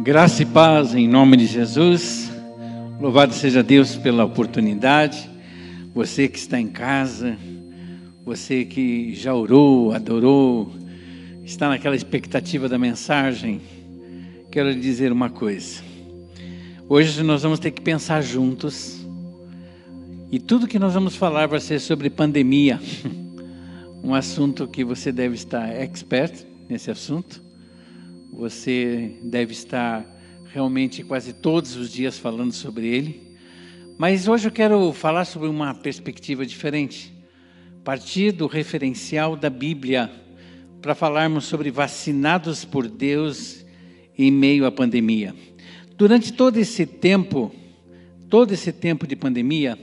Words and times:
Graça 0.00 0.44
e 0.44 0.46
paz 0.46 0.94
em 0.94 1.08
nome 1.08 1.36
de 1.36 1.46
Jesus. 1.46 2.30
Louvado 3.00 3.34
seja 3.34 3.64
Deus 3.64 3.96
pela 3.96 4.24
oportunidade. 4.24 5.28
Você 5.92 6.28
que 6.28 6.38
está 6.38 6.60
em 6.60 6.68
casa, 6.68 7.36
você 8.24 8.64
que 8.64 9.12
já 9.16 9.34
orou, 9.34 9.92
adorou, 9.92 10.72
está 11.44 11.68
naquela 11.68 11.96
expectativa 11.96 12.68
da 12.68 12.78
mensagem, 12.78 13.60
quero 14.52 14.70
lhe 14.70 14.78
dizer 14.78 15.10
uma 15.10 15.28
coisa. 15.28 15.82
Hoje 16.88 17.20
nós 17.24 17.42
vamos 17.42 17.58
ter 17.58 17.72
que 17.72 17.82
pensar 17.82 18.20
juntos. 18.22 19.04
E 20.30 20.38
tudo 20.38 20.68
que 20.68 20.78
nós 20.78 20.94
vamos 20.94 21.16
falar 21.16 21.48
vai 21.48 21.60
ser 21.60 21.80
sobre 21.80 22.08
pandemia. 22.08 22.80
Um 24.00 24.14
assunto 24.14 24.68
que 24.68 24.84
você 24.84 25.10
deve 25.10 25.34
estar 25.34 25.68
expert 25.70 26.46
nesse 26.68 26.88
assunto. 26.88 27.47
Você 28.32 29.16
deve 29.22 29.52
estar 29.52 30.06
realmente 30.52 31.02
quase 31.02 31.32
todos 31.32 31.76
os 31.76 31.92
dias 31.92 32.18
falando 32.18 32.52
sobre 32.52 32.86
ele. 32.86 33.36
Mas 33.98 34.28
hoje 34.28 34.48
eu 34.48 34.52
quero 34.52 34.92
falar 34.92 35.24
sobre 35.24 35.48
uma 35.48 35.74
perspectiva 35.74 36.46
diferente. 36.46 37.12
Partir 37.82 38.32
do 38.32 38.46
referencial 38.46 39.34
da 39.34 39.50
Bíblia 39.50 40.10
para 40.80 40.94
falarmos 40.94 41.46
sobre 41.46 41.70
vacinados 41.70 42.64
por 42.64 42.88
Deus 42.88 43.64
em 44.16 44.30
meio 44.30 44.66
à 44.66 44.72
pandemia. 44.72 45.34
Durante 45.96 46.32
todo 46.32 46.58
esse 46.58 46.86
tempo, 46.86 47.52
todo 48.28 48.52
esse 48.52 48.72
tempo 48.72 49.06
de 49.06 49.16
pandemia, 49.16 49.76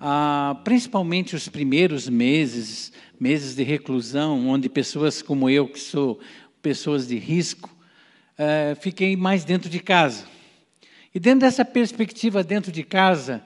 ah, 0.00 0.60
principalmente 0.64 1.36
os 1.36 1.48
primeiros 1.48 2.08
meses, 2.08 2.92
meses 3.18 3.54
de 3.54 3.62
reclusão, 3.62 4.48
onde 4.48 4.68
pessoas 4.68 5.20
como 5.20 5.50
eu, 5.50 5.68
que 5.68 5.80
sou 5.80 6.18
pessoas 6.64 7.06
de 7.06 7.18
risco, 7.18 7.68
uh, 8.38 8.74
fiquei 8.80 9.14
mais 9.16 9.44
dentro 9.44 9.68
de 9.68 9.78
casa. 9.80 10.24
E 11.14 11.20
dentro 11.20 11.40
dessa 11.40 11.62
perspectiva, 11.62 12.42
dentro 12.42 12.72
de 12.72 12.82
casa, 12.82 13.44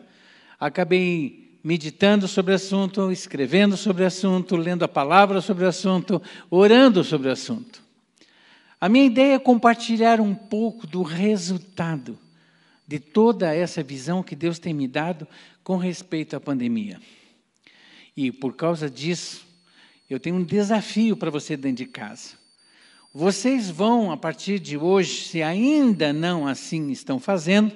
acabei 0.61 1.59
meditando 1.65 2.29
sobre 2.29 2.53
o 2.53 2.55
assunto, 2.55 3.11
escrevendo 3.11 3.77
sobre 3.77 4.05
o 4.05 4.07
assunto, 4.07 4.55
lendo 4.55 4.85
a 4.85 4.89
palavra 4.89 5.41
sobre 5.41 5.65
o 5.65 5.69
assunto, 5.69 6.23
orando 6.49 7.03
sobre 7.03 7.29
o 7.29 7.33
assunto. 7.33 7.83
A 8.81 8.89
minha 8.89 9.07
ideia 9.07 9.35
é 9.35 9.39
compartilhar 9.41 10.21
um 10.21 10.33
pouco 10.33 10.87
do 10.87 11.03
resultado 11.03 12.17
de 12.87 13.01
toda 13.01 13.53
essa 13.53 13.83
visão 13.83 14.23
que 14.23 14.37
Deus 14.37 14.61
tem 14.61 14.73
me 14.73 14.87
dado 14.87 15.27
com 15.65 15.77
respeito 15.77 16.37
à 16.37 16.41
pandemia. 16.41 17.01
E 18.17 18.31
por 18.31 18.55
causa 18.55 18.89
disso, 18.89 19.45
eu 20.09 20.21
tenho 20.21 20.37
um 20.37 20.45
desafio 20.45 21.17
para 21.17 21.31
você 21.31 21.57
dentro 21.57 21.85
de 21.85 21.87
casa. 21.87 22.39
Vocês 23.13 23.71
vão, 23.71 24.13
a 24.13 24.17
partir 24.17 24.59
de 24.59 24.77
hoje, 24.77 25.23
se 25.23 25.43
ainda 25.43 26.13
não 26.13 26.47
assim 26.47 26.91
estão 26.91 27.19
fazendo, 27.19 27.73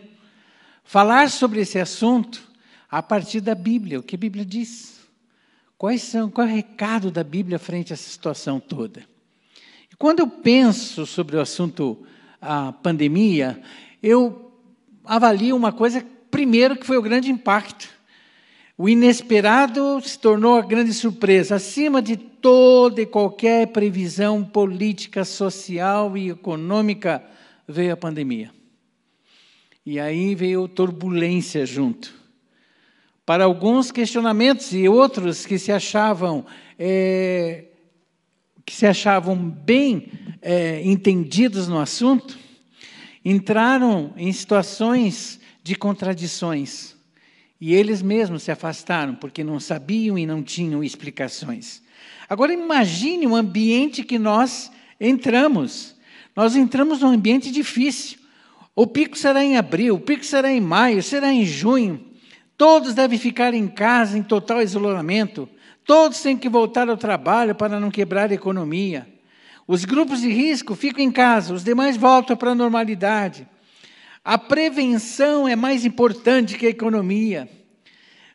falar 0.84 1.30
sobre 1.30 1.60
esse 1.60 1.78
assunto 1.78 2.42
a 2.90 3.02
partir 3.02 3.40
da 3.40 3.54
Bíblia, 3.54 3.98
o 3.98 4.02
que 4.02 4.14
a 4.14 4.18
Bíblia 4.18 4.44
diz. 4.44 5.00
Quais 5.78 6.02
são, 6.02 6.30
qual 6.30 6.46
é 6.46 6.50
o 6.50 6.54
recado 6.54 7.10
da 7.10 7.24
Bíblia 7.24 7.58
frente 7.58 7.92
a 7.92 7.94
essa 7.94 8.10
situação 8.10 8.60
toda? 8.60 9.04
E 9.90 9.96
quando 9.96 10.20
eu 10.20 10.28
penso 10.28 11.06
sobre 11.06 11.36
o 11.36 11.40
assunto 11.40 12.06
a 12.40 12.72
pandemia, 12.72 13.62
eu 14.02 14.52
avalio 15.04 15.56
uma 15.56 15.72
coisa, 15.72 16.04
primeiro, 16.30 16.76
que 16.76 16.86
foi 16.86 16.98
o 16.98 17.02
grande 17.02 17.30
impacto. 17.30 17.88
O 18.76 18.88
inesperado 18.88 20.00
se 20.02 20.18
tornou 20.18 20.58
a 20.58 20.62
grande 20.62 20.92
surpresa. 20.92 21.54
Acima 21.54 22.02
de 22.02 22.31
toda 22.42 23.00
e 23.00 23.06
qualquer 23.06 23.68
previsão 23.68 24.44
política, 24.44 25.24
social 25.24 26.16
e 26.16 26.28
econômica, 26.28 27.24
veio 27.66 27.94
a 27.94 27.96
pandemia. 27.96 28.50
E 29.86 29.98
aí 29.98 30.34
veio 30.34 30.68
turbulência 30.68 31.64
junto. 31.64 32.12
Para 33.24 33.44
alguns 33.44 33.92
questionamentos 33.92 34.72
e 34.72 34.88
outros 34.88 35.46
que 35.46 35.58
se 35.58 35.70
achavam 35.72 36.44
é, 36.78 37.66
que 38.64 38.74
se 38.74 38.86
achavam 38.86 39.36
bem 39.36 40.08
é, 40.40 40.82
entendidos 40.84 41.68
no 41.68 41.78
assunto, 41.78 42.38
entraram 43.24 44.12
em 44.16 44.32
situações 44.32 45.40
de 45.62 45.74
contradições. 45.74 46.96
E 47.60 47.74
eles 47.74 48.02
mesmos 48.02 48.42
se 48.42 48.50
afastaram 48.50 49.14
porque 49.14 49.44
não 49.44 49.60
sabiam 49.60 50.18
e 50.18 50.26
não 50.26 50.42
tinham 50.42 50.82
explicações. 50.82 51.81
Agora 52.32 52.50
imagine 52.50 53.26
o 53.26 53.36
ambiente 53.36 54.02
que 54.02 54.18
nós 54.18 54.72
entramos. 54.98 55.94
Nós 56.34 56.56
entramos 56.56 57.00
num 57.00 57.10
ambiente 57.10 57.50
difícil. 57.50 58.18
O 58.74 58.86
pico 58.86 59.18
será 59.18 59.44
em 59.44 59.58
abril, 59.58 59.96
o 59.96 60.00
pico 60.00 60.24
será 60.24 60.50
em 60.50 60.58
maio, 60.58 61.02
será 61.02 61.30
em 61.30 61.44
junho. 61.44 62.02
Todos 62.56 62.94
devem 62.94 63.18
ficar 63.18 63.52
em 63.52 63.68
casa 63.68 64.16
em 64.16 64.22
total 64.22 64.62
isolamento. 64.62 65.46
Todos 65.84 66.22
têm 66.22 66.34
que 66.34 66.48
voltar 66.48 66.88
ao 66.88 66.96
trabalho 66.96 67.54
para 67.54 67.78
não 67.78 67.90
quebrar 67.90 68.30
a 68.30 68.34
economia. 68.34 69.06
Os 69.68 69.84
grupos 69.84 70.22
de 70.22 70.30
risco 70.30 70.74
ficam 70.74 71.04
em 71.04 71.12
casa, 71.12 71.52
os 71.52 71.62
demais 71.62 71.98
voltam 71.98 72.34
para 72.34 72.52
a 72.52 72.54
normalidade. 72.54 73.46
A 74.24 74.38
prevenção 74.38 75.46
é 75.46 75.54
mais 75.54 75.84
importante 75.84 76.56
que 76.56 76.64
a 76.64 76.70
economia. 76.70 77.46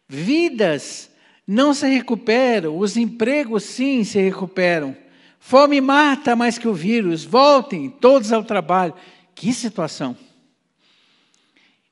Vidas 0.08 1.10
não 1.48 1.74
se 1.74 1.88
recuperam, 1.88 2.78
os 2.78 2.98
empregos 2.98 3.64
sim 3.64 4.04
se 4.04 4.20
recuperam. 4.20 4.98
Fome 5.40 5.80
mata 5.80 6.36
mais 6.36 6.58
que 6.58 6.68
o 6.68 6.74
vírus. 6.74 7.24
Voltem 7.24 7.90
todos 7.90 8.34
ao 8.34 8.44
trabalho. 8.44 8.94
Que 9.34 9.54
situação! 9.54 10.18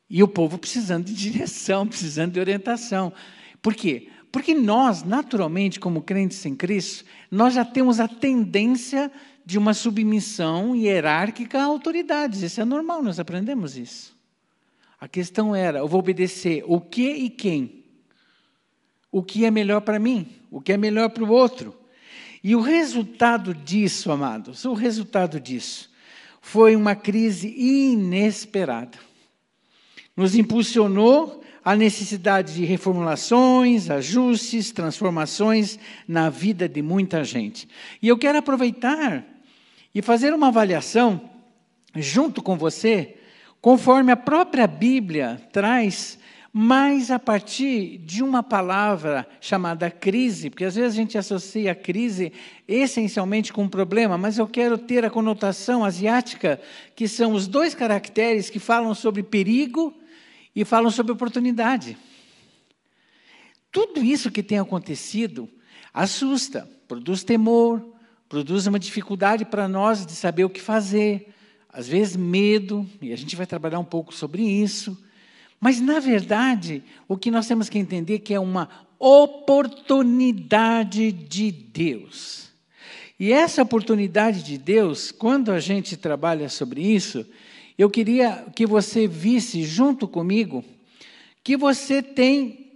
E 0.10 0.22
o 0.22 0.28
povo 0.28 0.58
precisando 0.58 1.06
de 1.06 1.14
direção, 1.14 1.88
precisando 1.88 2.34
de 2.34 2.40
orientação. 2.40 3.14
Por 3.62 3.74
quê? 3.74 4.10
Porque 4.30 4.54
nós, 4.54 5.04
naturalmente, 5.04 5.80
como 5.80 6.02
crentes 6.02 6.46
em 6.46 6.54
Cristo, 6.54 7.06
nós 7.32 7.54
já 7.54 7.64
temos 7.64 8.02
a 8.02 8.08
tendência 8.10 9.10
de 9.46 9.58
uma 9.58 9.74
submissão 9.74 10.76
hierárquica 10.76 11.60
a 11.60 11.64
autoridades. 11.64 12.42
Isso 12.42 12.60
é 12.60 12.66
normal, 12.66 13.02
nós 13.02 13.22
aprendemos 13.22 13.78
isso. 13.78 14.14
A 15.00 15.08
questão 15.08 15.56
era: 15.56 15.80
eu 15.80 15.88
vou 15.88 16.02
obedecer 16.02 16.62
o 16.68 16.82
que 16.82 17.10
e 17.10 17.30
quem? 17.30 17.85
O 19.16 19.24
que 19.24 19.46
é 19.46 19.50
melhor 19.50 19.80
para 19.80 19.98
mim? 19.98 20.28
O 20.52 20.60
que 20.60 20.74
é 20.74 20.78
melhor 20.78 21.10
para 21.10 21.24
o 21.24 21.32
outro? 21.32 21.74
E 22.44 22.54
o 22.54 22.60
resultado 22.60 23.54
disso, 23.54 24.12
amados, 24.12 24.66
o 24.66 24.74
resultado 24.74 25.40
disso 25.40 25.90
foi 26.42 26.76
uma 26.76 26.96
crise 26.96 27.48
inesperada. 27.58 28.98
Nos 30.18 30.36
impulsionou 30.36 31.42
a 31.64 31.78
necessidade 31.78 32.56
de 32.56 32.66
reformulações, 32.66 33.90
ajustes, 33.90 34.74
transformações 34.74 35.80
na 36.06 36.30
vida 36.30 36.68
de 36.68 36.82
muita 36.82 37.24
gente. 37.24 37.70
E 38.02 38.10
eu 38.10 38.18
quero 38.18 38.40
aproveitar 38.40 39.26
e 39.94 40.02
fazer 40.02 40.34
uma 40.34 40.50
avaliação 40.50 41.22
junto 41.96 42.44
com 42.44 42.58
você, 42.58 43.16
conforme 43.62 44.12
a 44.12 44.18
própria 44.18 44.68
Bíblia 44.68 45.42
traz, 45.54 46.20
mas 46.58 47.12
a 47.12 47.20
partir 47.20 47.98
de 47.98 48.24
uma 48.24 48.42
palavra 48.42 49.28
chamada 49.42 49.92
crise, 49.92 50.50
porque 50.50 50.64
às 50.64 50.76
vezes 50.76 50.94
a 50.94 50.96
gente 50.96 51.18
associa 51.18 51.74
a 51.74 51.76
crise 51.76 52.32
essencialmente 52.66 53.52
com 53.52 53.64
um 53.64 53.68
problema, 53.68 54.18
mas 54.18 54.38
eu 54.38 54.48
quero 54.48 54.78
ter 54.78 55.04
a 55.04 55.10
conotação 55.10 55.84
asiática, 55.84 56.58
que 56.96 57.10
são 57.10 57.34
os 57.34 57.46
dois 57.46 57.76
caracteres 57.76 58.50
que 58.50 58.58
falam 58.58 58.96
sobre 58.96 59.22
perigo 59.22 59.94
e 60.56 60.64
falam 60.64 60.90
sobre 60.90 61.12
oportunidade. 61.12 61.98
Tudo 63.70 64.02
isso 64.02 64.32
que 64.32 64.42
tem 64.42 64.58
acontecido 64.58 65.50
assusta, 65.94 66.66
produz 66.88 67.22
temor, 67.26 67.86
produz 68.30 68.66
uma 68.66 68.80
dificuldade 68.80 69.44
para 69.44 69.68
nós 69.68 70.06
de 70.06 70.14
saber 70.14 70.46
o 70.46 70.50
que 70.50 70.62
fazer, 70.62 71.36
às 71.68 71.86
vezes 71.86 72.16
medo, 72.16 72.90
e 73.02 73.12
a 73.12 73.18
gente 73.18 73.36
vai 73.36 73.46
trabalhar 73.46 73.80
um 73.80 73.84
pouco 73.84 74.16
sobre 74.16 74.42
isso. 74.42 74.98
Mas, 75.66 75.82
na 75.82 76.00
verdade, 76.00 76.84
o 77.08 77.18
que 77.18 77.32
nós 77.32 77.48
temos 77.48 77.70
que 77.70 77.80
entender 77.80 78.14
é 78.14 78.20
que 78.20 78.36
é 78.36 78.40
uma 78.40 78.70
oportunidade 79.00 81.12
de 81.12 81.52
Deus. 81.52 82.52
E 83.20 83.34
essa 83.34 83.64
oportunidade 83.64 84.44
de 84.44 84.60
Deus, 84.60 85.12
quando 85.12 85.52
a 85.52 85.60
gente 85.60 85.98
trabalha 85.98 86.50
sobre 86.50 86.84
isso, 86.84 87.26
eu 87.80 87.90
queria 87.90 88.46
que 88.56 88.68
você 88.68 89.08
visse 89.08 89.64
junto 89.64 90.08
comigo 90.08 90.64
que 91.44 91.58
você 91.58 92.00
tem 92.00 92.74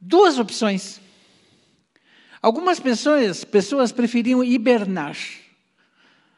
duas 0.00 0.38
opções. 0.38 1.00
Algumas 2.40 2.78
pessoas, 2.78 3.42
pessoas 3.42 3.90
preferiam 3.90 4.44
hibernar. 4.44 5.16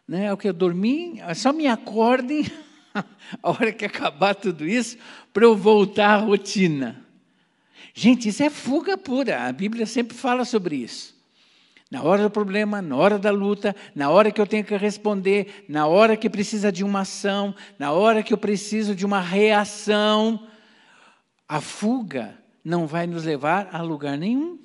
Né? 0.09 0.33
O 0.33 0.39
que 0.39 0.49
eu 0.49 0.55
dormi, 0.55 1.21
só 1.37 1.53
me 1.53 1.67
acordem 1.67 2.47
a 3.43 3.51
hora 3.51 3.73
que 3.73 3.85
acabar 3.85 4.35
tudo 4.35 4.67
isso, 4.67 4.97
para 5.33 5.45
eu 5.45 5.57
voltar 5.57 6.15
à 6.15 6.17
rotina. 6.17 7.03
Gente, 7.95 8.29
isso 8.29 8.43
é 8.43 8.51
fuga 8.51 8.97
pura. 8.97 9.47
A 9.47 9.53
Bíblia 9.53 9.87
sempre 9.87 10.17
fala 10.17 10.45
sobre 10.45 10.77
isso. 10.77 11.13
na 11.91 12.03
hora 12.03 12.23
do 12.23 12.31
problema, 12.31 12.81
na 12.81 12.97
hora 12.97 13.19
da 13.19 13.31
luta, 13.31 13.77
na 13.95 14.09
hora 14.09 14.31
que 14.31 14.41
eu 14.41 14.47
tenho 14.47 14.65
que 14.65 14.75
responder, 14.77 15.65
na 15.69 15.87
hora 15.87 16.17
que 16.17 16.31
precisa 16.31 16.73
de 16.73 16.83
uma 16.83 17.01
ação, 17.01 17.55
na 17.79 17.93
hora 17.93 18.23
que 18.23 18.33
eu 18.33 18.39
preciso 18.39 18.95
de 18.95 19.05
uma 19.05 19.21
reação. 19.21 20.49
A 21.47 21.61
fuga 21.61 22.35
não 22.65 22.87
vai 22.87 23.07
nos 23.07 23.25
levar 23.25 23.69
a 23.73 23.83
lugar 23.83 24.17
nenhum. 24.17 24.59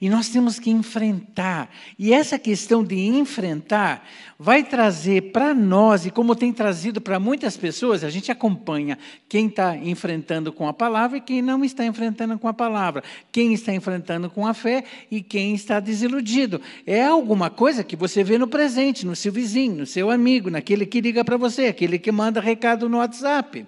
E 0.00 0.08
nós 0.08 0.28
temos 0.28 0.58
que 0.58 0.70
enfrentar. 0.70 1.70
E 1.98 2.12
essa 2.12 2.38
questão 2.38 2.84
de 2.84 2.96
enfrentar 2.96 4.06
vai 4.38 4.62
trazer 4.62 5.32
para 5.32 5.54
nós, 5.54 6.06
e 6.06 6.10
como 6.10 6.34
tem 6.34 6.52
trazido 6.52 7.00
para 7.00 7.20
muitas 7.20 7.56
pessoas, 7.56 8.02
a 8.02 8.10
gente 8.10 8.30
acompanha 8.30 8.98
quem 9.28 9.46
está 9.46 9.76
enfrentando 9.76 10.52
com 10.52 10.66
a 10.68 10.72
palavra 10.72 11.18
e 11.18 11.20
quem 11.20 11.40
não 11.40 11.64
está 11.64 11.84
enfrentando 11.84 12.38
com 12.38 12.48
a 12.48 12.52
palavra, 12.52 13.02
quem 13.30 13.54
está 13.54 13.72
enfrentando 13.72 14.28
com 14.28 14.46
a 14.46 14.52
fé 14.52 14.84
e 15.10 15.22
quem 15.22 15.54
está 15.54 15.80
desiludido. 15.80 16.60
É 16.86 17.04
alguma 17.04 17.48
coisa 17.48 17.84
que 17.84 17.96
você 17.96 18.24
vê 18.24 18.36
no 18.36 18.48
presente, 18.48 19.06
no 19.06 19.14
seu 19.14 19.32
vizinho, 19.32 19.76
no 19.76 19.86
seu 19.86 20.10
amigo, 20.10 20.50
naquele 20.50 20.84
que 20.84 21.00
liga 21.00 21.24
para 21.24 21.36
você, 21.36 21.66
aquele 21.66 21.98
que 21.98 22.12
manda 22.12 22.40
recado 22.40 22.88
no 22.88 22.98
WhatsApp. 22.98 23.66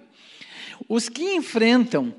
Os 0.87 1.09
que 1.09 1.35
enfrentam 1.35 2.13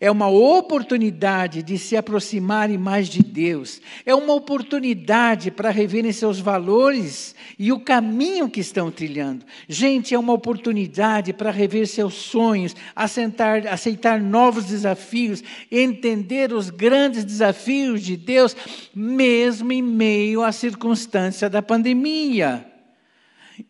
é 0.00 0.10
uma 0.10 0.28
oportunidade 0.28 1.62
de 1.62 1.78
se 1.78 1.96
aproximarem 1.96 2.76
mais 2.76 3.08
de 3.08 3.22
Deus, 3.22 3.80
é 4.04 4.14
uma 4.14 4.34
oportunidade 4.34 5.50
para 5.50 5.70
reverem 5.70 6.12
seus 6.12 6.38
valores 6.38 7.34
e 7.58 7.72
o 7.72 7.80
caminho 7.80 8.48
que 8.48 8.60
estão 8.60 8.90
trilhando. 8.90 9.44
Gente, 9.68 10.14
é 10.14 10.18
uma 10.18 10.32
oportunidade 10.32 11.32
para 11.32 11.50
rever 11.50 11.86
seus 11.86 12.14
sonhos, 12.14 12.74
aceitar, 12.94 13.66
aceitar 13.66 14.20
novos 14.20 14.64
desafios, 14.64 15.42
entender 15.70 16.52
os 16.52 16.70
grandes 16.70 17.24
desafios 17.24 18.02
de 18.02 18.16
Deus, 18.16 18.56
mesmo 18.94 19.72
em 19.72 19.82
meio 19.82 20.42
à 20.42 20.52
circunstância 20.52 21.48
da 21.48 21.62
pandemia. 21.62 22.66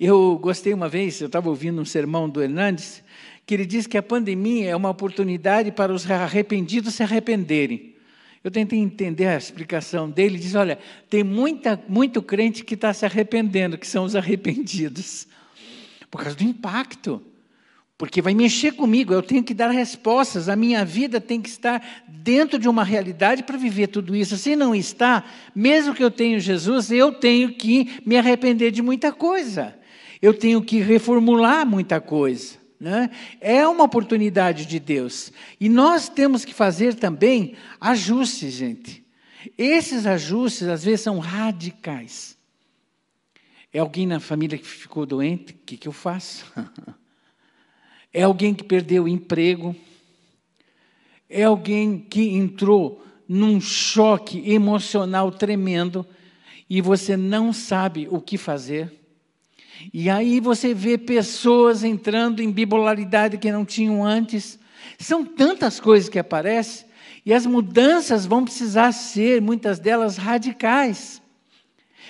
Eu 0.00 0.38
gostei 0.38 0.72
uma 0.72 0.88
vez, 0.88 1.20
eu 1.20 1.26
estava 1.26 1.50
ouvindo 1.50 1.80
um 1.80 1.84
sermão 1.84 2.28
do 2.28 2.42
Hernandes, 2.42 3.02
que 3.46 3.54
ele 3.54 3.66
diz 3.66 3.86
que 3.86 3.98
a 3.98 4.02
pandemia 4.02 4.70
é 4.70 4.76
uma 4.76 4.90
oportunidade 4.90 5.70
para 5.70 5.92
os 5.92 6.10
arrependidos 6.10 6.94
se 6.94 7.02
arrependerem. 7.02 7.94
Eu 8.42 8.50
tentei 8.50 8.78
entender 8.78 9.26
a 9.26 9.36
explicação 9.36 10.10
dele. 10.10 10.34
Ele 10.34 10.42
diz: 10.42 10.54
olha, 10.54 10.78
tem 11.08 11.24
muita, 11.24 11.82
muito 11.88 12.20
crente 12.20 12.62
que 12.64 12.74
está 12.74 12.92
se 12.92 13.06
arrependendo, 13.06 13.78
que 13.78 13.86
são 13.86 14.04
os 14.04 14.14
arrependidos, 14.14 15.26
por 16.10 16.22
causa 16.22 16.36
do 16.36 16.44
impacto. 16.44 17.22
Porque 17.96 18.20
vai 18.20 18.34
mexer 18.34 18.72
comigo, 18.72 19.14
eu 19.14 19.22
tenho 19.22 19.42
que 19.42 19.54
dar 19.54 19.70
respostas, 19.70 20.48
a 20.48 20.56
minha 20.56 20.84
vida 20.84 21.20
tem 21.20 21.40
que 21.40 21.48
estar 21.48 22.04
dentro 22.08 22.58
de 22.58 22.68
uma 22.68 22.82
realidade 22.82 23.44
para 23.44 23.56
viver 23.56 23.86
tudo 23.86 24.16
isso. 24.16 24.36
Se 24.36 24.56
não 24.56 24.74
está, 24.74 25.24
mesmo 25.54 25.94
que 25.94 26.02
eu 26.02 26.10
tenha 26.10 26.40
Jesus, 26.40 26.90
eu 26.90 27.12
tenho 27.12 27.54
que 27.54 28.00
me 28.04 28.16
arrepender 28.16 28.72
de 28.72 28.82
muita 28.82 29.12
coisa. 29.12 29.78
Eu 30.20 30.34
tenho 30.34 30.60
que 30.60 30.80
reformular 30.80 31.64
muita 31.64 32.00
coisa. 32.00 32.63
Né? 32.84 33.08
É 33.40 33.66
uma 33.66 33.84
oportunidade 33.84 34.66
de 34.66 34.78
Deus. 34.78 35.32
E 35.58 35.70
nós 35.70 36.06
temos 36.06 36.44
que 36.44 36.52
fazer 36.52 36.94
também 36.94 37.54
ajustes, 37.80 38.52
gente. 38.52 39.02
Esses 39.56 40.04
ajustes, 40.04 40.68
às 40.68 40.84
vezes, 40.84 41.00
são 41.00 41.18
radicais. 41.18 42.36
É 43.72 43.78
alguém 43.78 44.06
na 44.06 44.20
família 44.20 44.58
que 44.58 44.66
ficou 44.66 45.06
doente? 45.06 45.54
O 45.54 45.56
que, 45.64 45.78
que 45.78 45.88
eu 45.88 45.92
faço? 45.92 46.44
é 48.12 48.22
alguém 48.22 48.54
que 48.54 48.62
perdeu 48.62 49.04
o 49.04 49.08
emprego? 49.08 49.74
É 51.26 51.44
alguém 51.44 51.98
que 51.98 52.36
entrou 52.36 53.02
num 53.26 53.62
choque 53.62 54.52
emocional 54.52 55.32
tremendo 55.32 56.06
e 56.68 56.82
você 56.82 57.16
não 57.16 57.50
sabe 57.50 58.06
o 58.10 58.20
que 58.20 58.36
fazer? 58.36 58.92
E 59.92 60.08
aí 60.08 60.40
você 60.40 60.72
vê 60.72 60.96
pessoas 60.96 61.84
entrando 61.84 62.40
em 62.40 62.50
bipolaridade 62.50 63.38
que 63.38 63.52
não 63.52 63.64
tinham 63.64 64.04
antes. 64.04 64.58
São 64.98 65.24
tantas 65.24 65.80
coisas 65.80 66.08
que 66.08 66.18
aparecem, 66.18 66.86
e 67.26 67.32
as 67.32 67.46
mudanças 67.46 68.26
vão 68.26 68.44
precisar 68.44 68.92
ser, 68.92 69.40
muitas 69.40 69.78
delas, 69.78 70.16
radicais. 70.16 71.22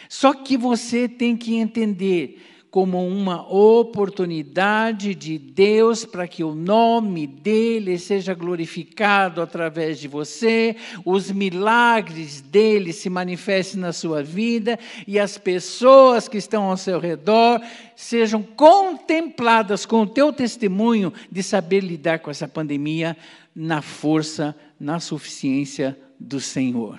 Só 0.09 0.35
que 0.35 0.57
você 0.57 1.09
tem 1.09 1.37
que 1.37 1.55
entender 1.55 2.41
como 2.75 3.07
uma 3.07 3.49
oportunidade 3.49 5.15
de 5.15 5.39
Deus 5.39 6.05
para 6.05 6.27
que 6.27 6.43
o 6.43 6.57
nome 6.57 7.25
dele 7.25 7.97
seja 8.01 8.35
glorificado 8.35 9.41
através 9.41 10.01
de 10.01 10.09
você, 10.09 10.75
os 11.05 11.31
milagres 11.31 12.41
dele 12.41 12.93
se 12.93 13.09
manifestem 13.09 13.81
na 13.81 13.93
sua 13.93 14.25
vida 14.25 14.77
e 15.07 15.21
as 15.21 15.39
pessoas 15.39 16.27
que 16.27 16.37
estão 16.37 16.65
ao 16.65 16.77
seu 16.77 16.99
redor 16.99 17.61
sejam 17.95 18.43
contempladas 18.43 19.87
com 19.87 20.03
o 20.03 20.07
teu 20.09 20.33
testemunho 20.33 21.13
de 21.31 21.45
saber 21.45 21.79
lidar 21.79 22.19
com 22.19 22.31
essa 22.33 22.49
pandemia 22.49 23.17
na 23.55 23.83
força, 23.83 24.53
na 24.81 24.99
suficiência 24.99 25.97
do 26.19 26.41
Senhor. 26.41 26.99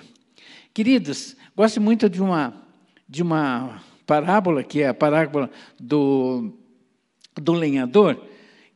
Queridos, 0.72 1.36
gosto 1.54 1.82
muito 1.82 2.08
de 2.08 2.22
uma 2.22 2.64
de 3.06 3.22
uma 3.22 3.82
parábola, 4.06 4.62
que 4.62 4.80
é 4.82 4.88
a 4.88 4.94
parábola 4.94 5.50
do, 5.78 6.52
do 7.34 7.52
lenhador, 7.52 8.22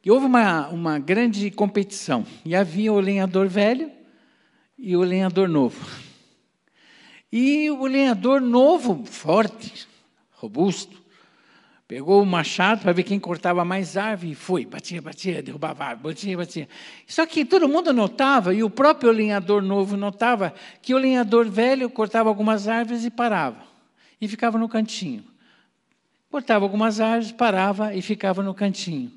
que 0.02 0.10
houve 0.10 0.26
uma, 0.26 0.68
uma 0.68 0.98
grande 0.98 1.50
competição. 1.50 2.26
E 2.44 2.56
havia 2.56 2.92
o 2.92 3.00
lenhador 3.00 3.48
velho 3.48 3.90
e 4.76 4.96
o 4.96 5.00
lenhador 5.00 5.48
novo. 5.48 5.86
E 7.32 7.70
o 7.70 7.86
lenhador 7.86 8.40
novo, 8.40 9.04
forte, 9.04 9.86
robusto, 10.32 11.00
pegou 11.86 12.22
o 12.22 12.26
machado 12.26 12.82
para 12.82 12.92
ver 12.92 13.04
quem 13.04 13.20
cortava 13.20 13.64
mais 13.64 13.96
árvore 13.96 14.32
e 14.32 14.34
foi, 14.34 14.64
batia, 14.64 15.00
batia, 15.00 15.42
derrubava 15.42 15.84
árvore, 15.84 16.14
batia, 16.14 16.36
batia. 16.36 16.68
Só 17.06 17.24
que 17.26 17.44
todo 17.44 17.68
mundo 17.68 17.92
notava, 17.92 18.52
e 18.52 18.64
o 18.64 18.70
próprio 18.70 19.12
lenhador 19.12 19.62
novo 19.62 19.96
notava, 19.96 20.52
que 20.82 20.94
o 20.94 20.98
lenhador 20.98 21.48
velho 21.48 21.88
cortava 21.88 22.28
algumas 22.28 22.66
árvores 22.66 23.04
e 23.04 23.10
parava 23.10 23.69
e 24.20 24.28
ficava 24.28 24.58
no 24.58 24.68
cantinho. 24.68 25.24
Cortava 26.30 26.64
algumas 26.64 27.00
árvores, 27.00 27.32
parava 27.32 27.94
e 27.94 28.02
ficava 28.02 28.42
no 28.42 28.54
cantinho. 28.54 29.10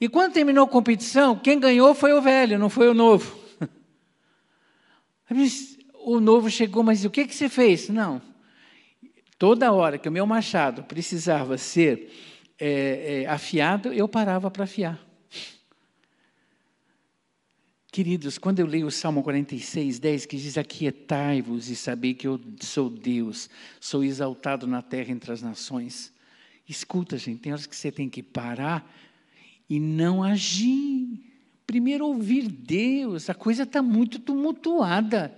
E 0.00 0.08
quando 0.08 0.32
terminou 0.32 0.64
a 0.64 0.68
competição, 0.68 1.36
quem 1.36 1.60
ganhou 1.60 1.94
foi 1.94 2.12
o 2.12 2.20
velho, 2.20 2.58
não 2.58 2.70
foi 2.70 2.88
o 2.88 2.94
novo. 2.94 3.38
O 6.02 6.18
novo 6.18 6.48
chegou, 6.48 6.82
mas 6.82 7.04
o 7.04 7.10
que, 7.10 7.26
que 7.26 7.34
você 7.34 7.46
fez? 7.46 7.90
Não. 7.90 8.22
Toda 9.38 9.70
hora 9.70 9.98
que 9.98 10.08
o 10.08 10.12
meu 10.12 10.26
machado 10.26 10.82
precisava 10.82 11.58
ser 11.58 12.10
é, 12.58 13.22
é, 13.22 13.26
afiado, 13.26 13.92
eu 13.92 14.08
parava 14.08 14.50
para 14.50 14.64
afiar. 14.64 14.98
Queridos, 17.92 18.38
quando 18.38 18.60
eu 18.60 18.66
leio 18.66 18.86
o 18.86 18.90
Salmo 18.90 19.20
46, 19.20 19.98
10, 19.98 20.26
que 20.26 20.36
diz: 20.36 20.56
Aquietai-vos 20.56 21.68
e 21.68 21.74
sabei 21.74 22.14
que 22.14 22.28
eu 22.28 22.40
sou 22.60 22.88
Deus, 22.88 23.50
sou 23.80 24.04
exaltado 24.04 24.64
na 24.64 24.80
terra 24.80 25.10
entre 25.10 25.32
as 25.32 25.42
nações. 25.42 26.12
Escuta, 26.68 27.18
gente, 27.18 27.40
tem 27.40 27.52
horas 27.52 27.66
que 27.66 27.74
você 27.74 27.90
tem 27.90 28.08
que 28.08 28.22
parar 28.22 28.88
e 29.68 29.80
não 29.80 30.22
agir. 30.22 31.20
Primeiro 31.66 32.06
ouvir 32.06 32.48
Deus, 32.48 33.28
a 33.28 33.34
coisa 33.34 33.64
está 33.64 33.82
muito 33.82 34.20
tumultuada. 34.20 35.36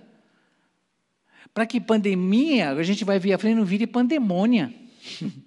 Para 1.55 1.65
que 1.65 1.81
pandemia, 1.81 2.69
a 2.69 2.83
gente 2.83 3.03
vai 3.03 3.17
ver 3.17 3.33
a 3.33 3.37
frente, 3.39 3.55
não 3.55 3.65
vire 3.65 3.87
pandemônia. 3.87 4.71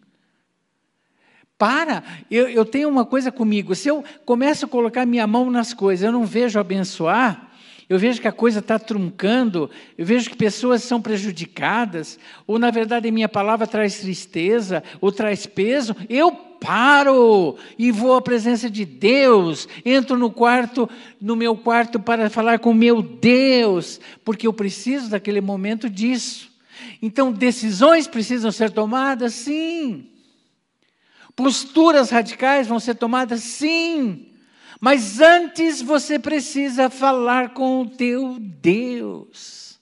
Para, 1.59 2.05
eu, 2.31 2.49
eu 2.49 2.65
tenho 2.65 2.89
uma 2.89 3.05
coisa 3.05 3.33
comigo, 3.33 3.75
se 3.75 3.89
eu 3.89 4.05
começo 4.27 4.67
a 4.67 4.69
colocar 4.69 5.07
minha 5.07 5.27
mão 5.27 5.51
nas 5.51 5.73
coisas, 5.73 6.05
eu 6.05 6.13
não 6.13 6.27
vejo 6.27 6.59
abençoar, 6.59 7.51
eu 7.89 7.99
vejo 7.99 8.21
que 8.21 8.29
a 8.29 8.33
coisa 8.33 8.59
está 8.59 8.79
truncando, 8.79 9.71
eu 9.97 10.05
vejo 10.05 10.29
que 10.29 10.37
pessoas 10.37 10.83
são 10.83 11.01
prejudicadas, 11.01 12.19
ou 12.47 12.59
na 12.59 12.71
verdade 12.71 13.09
a 13.09 13.13
minha 13.13 13.29
palavra 13.29 13.67
traz 13.67 14.01
tristeza, 14.01 14.83
ou 15.01 15.11
traz 15.11 15.47
peso, 15.47 15.97
eu 16.11 16.33
paro 16.33 17.57
e 17.79 17.91
vou 17.91 18.17
à 18.17 18.21
presença 18.21 18.69
de 18.69 18.85
Deus, 18.85 19.69
entro 19.85 20.19
no 20.19 20.31
quarto, 20.31 20.89
no 21.21 21.37
meu 21.37 21.57
quarto 21.57 22.01
para 22.01 22.29
falar 22.29 22.59
com 22.59 22.75
meu 22.75 23.01
Deus, 23.01 24.01
porque 24.25 24.47
eu 24.47 24.53
preciso 24.53 25.11
daquele 25.11 25.41
momento 25.41 25.89
disso. 25.89 26.51
Então, 27.01 27.33
decisões 27.33 28.07
precisam 28.07 28.51
ser 28.51 28.71
tomadas, 28.71 29.33
sim. 29.33 30.07
Posturas 31.37 32.09
radicais 32.11 32.67
vão 32.67 32.81
ser 32.81 32.95
tomadas? 32.95 33.43
Sim. 33.43 34.27
Mas 34.81 35.21
antes 35.21 35.83
você 35.83 36.19
precisa 36.19 36.91
falar 36.91 37.51
com 37.51 37.83
o 37.83 37.87
teu 37.87 38.39
Deus. 38.41 39.79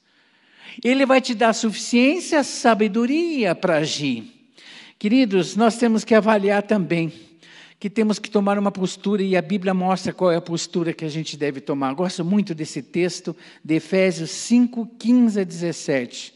Ele 0.83 1.07
vai 1.07 1.21
te 1.21 1.35
dar 1.35 1.53
suficiência, 1.53 2.43
sabedoria 2.43 3.55
para 3.55 3.77
agir. 3.77 4.31
Queridos, 4.99 5.55
nós 5.55 5.77
temos 5.79 6.05
que 6.05 6.15
avaliar 6.15 6.63
também 6.65 7.13
que 7.85 7.91
temos 7.91 8.19
que 8.19 8.31
tomar 8.31 8.59
uma 8.59 8.73
postura 8.73 9.23
e 9.23 9.37
a 9.37 9.43
Bíblia 9.43 9.75
mostra 9.75 10.11
qual 10.11 10.33
é 10.33 10.37
a 10.37 10.41
postura 10.41 10.95
que 10.95 11.05
a 11.05 11.09
gente 11.09 11.37
deve 11.37 11.61
tomar. 11.61 11.93
Gosto 11.93 12.25
muito 12.25 12.55
desse 12.55 12.83
texto 12.83 13.37
de 13.63 13.75
Efésios 13.75 14.31
5, 14.31 14.87
15 14.99 15.41
a 15.41 15.45
17. 15.45 16.35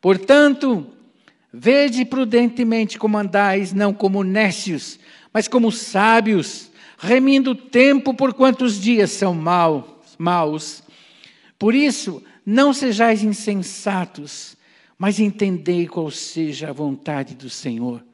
Portanto, 0.00 0.88
vede 1.52 2.04
prudentemente 2.04 2.98
como 2.98 3.18
andais, 3.18 3.72
não 3.72 3.92
como 3.92 4.22
nécios, 4.22 4.98
mas 5.32 5.48
como 5.48 5.72
sábios, 5.72 6.70
remindo 6.98 7.52
o 7.52 7.54
tempo 7.54 8.12
por 8.12 8.34
quantos 8.34 8.80
dias 8.80 9.10
são 9.10 9.34
maus, 9.34 9.84
maus. 10.18 10.82
Por 11.58 11.74
isso, 11.74 12.22
não 12.44 12.72
sejais 12.72 13.22
insensatos, 13.22 14.56
mas 14.96 15.20
entendei 15.20 15.86
qual 15.86 16.10
seja 16.10 16.70
a 16.70 16.72
vontade 16.72 17.34
do 17.34 17.48
Senhor. 17.48 18.04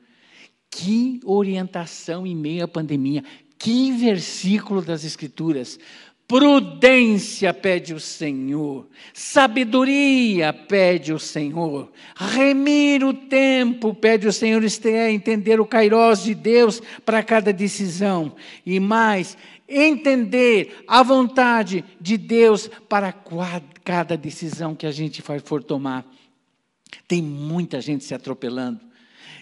Que 0.70 1.20
orientação 1.24 2.26
em 2.26 2.34
meio 2.34 2.64
à 2.64 2.68
pandemia, 2.68 3.22
que 3.58 3.92
versículo 3.92 4.82
das 4.82 5.04
Escrituras. 5.04 5.78
Prudência 6.26 7.52
pede 7.52 7.92
o 7.92 8.00
Senhor, 8.00 8.88
sabedoria 9.12 10.54
pede 10.54 11.12
o 11.12 11.18
Senhor, 11.18 11.92
remir 12.16 13.04
o 13.04 13.12
tempo 13.12 13.94
pede 13.94 14.26
o 14.26 14.32
Senhor, 14.32 14.62
é 14.86 15.12
entender 15.12 15.60
o 15.60 15.66
kairós 15.66 16.22
de 16.22 16.34
Deus 16.34 16.80
para 17.04 17.22
cada 17.22 17.52
decisão, 17.52 18.34
e 18.64 18.80
mais, 18.80 19.36
entender 19.68 20.84
a 20.88 21.02
vontade 21.02 21.84
de 22.00 22.16
Deus 22.16 22.70
para 22.88 23.12
cada 23.84 24.16
decisão 24.16 24.74
que 24.74 24.86
a 24.86 24.92
gente 24.92 25.22
for 25.44 25.62
tomar. 25.62 26.06
Tem 27.06 27.20
muita 27.20 27.82
gente 27.82 28.02
se 28.02 28.14
atropelando, 28.14 28.80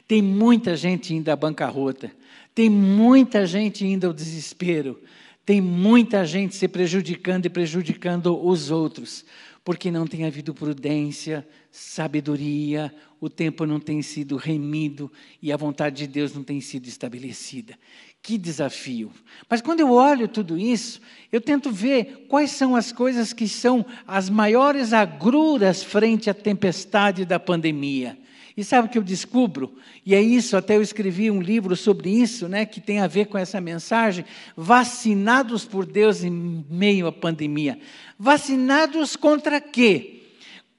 tem 0.08 0.20
muita 0.20 0.74
gente 0.74 1.14
indo 1.14 1.28
à 1.28 1.36
bancarrota, 1.36 2.10
tem 2.52 2.68
muita 2.68 3.46
gente 3.46 3.86
indo 3.86 4.08
ao 4.08 4.12
desespero. 4.12 5.00
Tem 5.44 5.60
muita 5.60 6.24
gente 6.24 6.54
se 6.54 6.68
prejudicando 6.68 7.46
e 7.46 7.50
prejudicando 7.50 8.38
os 8.46 8.70
outros, 8.70 9.24
porque 9.64 9.90
não 9.90 10.06
tem 10.06 10.24
havido 10.24 10.54
prudência, 10.54 11.46
sabedoria, 11.70 12.94
o 13.20 13.30
tempo 13.30 13.64
não 13.64 13.80
tem 13.80 14.02
sido 14.02 14.36
remido 14.36 15.10
e 15.40 15.52
a 15.52 15.56
vontade 15.56 15.96
de 15.96 16.06
Deus 16.06 16.34
não 16.34 16.42
tem 16.42 16.60
sido 16.60 16.86
estabelecida. 16.86 17.78
Que 18.22 18.38
desafio! 18.38 19.10
Mas 19.48 19.60
quando 19.60 19.80
eu 19.80 19.90
olho 19.90 20.28
tudo 20.28 20.56
isso, 20.56 21.00
eu 21.30 21.40
tento 21.40 21.72
ver 21.72 22.26
quais 22.28 22.52
são 22.52 22.76
as 22.76 22.92
coisas 22.92 23.32
que 23.32 23.48
são 23.48 23.84
as 24.06 24.30
maiores 24.30 24.92
agruras 24.92 25.82
frente 25.82 26.30
à 26.30 26.34
tempestade 26.34 27.24
da 27.24 27.40
pandemia. 27.40 28.16
E 28.56 28.62
sabe 28.62 28.86
o 28.86 28.90
que 28.90 28.98
eu 28.98 29.02
descubro? 29.02 29.74
E 30.04 30.14
é 30.14 30.20
isso, 30.20 30.56
até 30.56 30.76
eu 30.76 30.82
escrevi 30.82 31.30
um 31.30 31.40
livro 31.40 31.74
sobre 31.76 32.10
isso, 32.10 32.48
né, 32.48 32.66
que 32.66 32.80
tem 32.80 33.00
a 33.00 33.06
ver 33.06 33.26
com 33.26 33.38
essa 33.38 33.60
mensagem. 33.60 34.24
Vacinados 34.56 35.64
por 35.64 35.86
Deus 35.86 36.22
em 36.22 36.64
meio 36.68 37.06
à 37.06 37.12
pandemia. 37.12 37.78
Vacinados 38.18 39.16
contra 39.16 39.60
quê? 39.60 40.20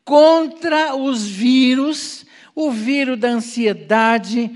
Contra 0.05 0.95
os 0.95 1.25
vírus, 1.25 2.25
o 2.53 2.69
vírus 2.69 3.17
da 3.17 3.29
ansiedade, 3.29 4.51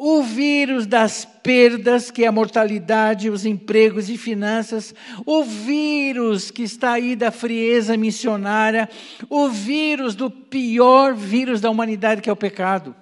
o 0.00 0.22
vírus 0.22 0.86
das 0.86 1.24
perdas, 1.24 2.08
que 2.08 2.22
é 2.22 2.28
a 2.28 2.32
mortalidade, 2.32 3.28
os 3.28 3.44
empregos 3.44 4.08
e 4.08 4.16
finanças, 4.16 4.94
o 5.26 5.42
vírus 5.42 6.52
que 6.52 6.62
está 6.62 6.92
aí 6.92 7.16
da 7.16 7.32
frieza 7.32 7.96
missionária, 7.96 8.88
o 9.28 9.48
vírus 9.48 10.14
do 10.14 10.30
pior 10.30 11.16
vírus 11.16 11.60
da 11.60 11.68
humanidade, 11.68 12.22
que 12.22 12.30
é 12.30 12.32
o 12.32 12.36
pecado. 12.36 12.94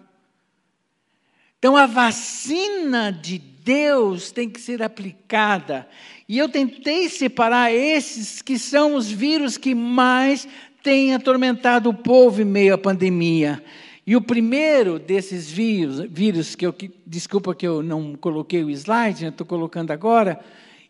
Então 1.58 1.76
a 1.76 1.84
vacina 1.84 3.12
de 3.12 3.38
Deus 3.38 4.30
tem 4.30 4.48
que 4.48 4.58
ser 4.58 4.82
aplicada. 4.82 5.86
E 6.26 6.38
eu 6.38 6.48
tentei 6.48 7.10
separar 7.10 7.70
esses 7.70 8.40
que 8.40 8.58
são 8.58 8.94
os 8.94 9.10
vírus 9.10 9.58
que 9.58 9.74
mais 9.74 10.48
têm 10.82 11.14
atormentado 11.14 11.90
o 11.90 11.94
povo 11.94 12.40
em 12.40 12.46
meio 12.46 12.72
à 12.72 12.78
pandemia. 12.78 13.62
E 14.06 14.14
o 14.14 14.20
primeiro 14.20 15.00
desses 15.00 15.50
vírus, 15.50 15.98
vírus 16.08 16.54
que 16.54 16.64
eu, 16.64 16.74
desculpa 17.04 17.54
que 17.56 17.66
eu 17.66 17.82
não 17.82 18.14
coloquei 18.14 18.62
o 18.62 18.70
slide, 18.70 19.26
estou 19.26 19.44
colocando 19.44 19.90
agora, 19.90 20.38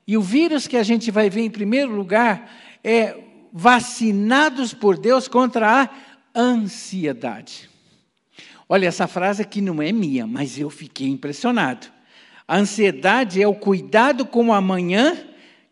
e 0.06 0.18
o 0.18 0.20
vírus 0.20 0.66
que 0.66 0.76
a 0.76 0.82
gente 0.82 1.10
vai 1.10 1.30
ver 1.30 1.40
em 1.40 1.50
primeiro 1.50 1.94
lugar 1.94 2.52
é 2.84 3.18
vacinados 3.50 4.74
por 4.74 4.98
Deus 4.98 5.28
contra 5.28 5.82
a 5.82 5.90
ansiedade. 6.38 7.70
Olha, 8.68 8.86
essa 8.86 9.06
frase 9.06 9.40
aqui 9.40 9.62
não 9.62 9.80
é 9.80 9.90
minha, 9.92 10.26
mas 10.26 10.58
eu 10.58 10.68
fiquei 10.68 11.08
impressionado. 11.08 11.86
A 12.46 12.58
ansiedade 12.58 13.42
é 13.42 13.48
o 13.48 13.54
cuidado 13.54 14.26
com 14.26 14.48
o 14.48 14.52
amanhã 14.52 15.16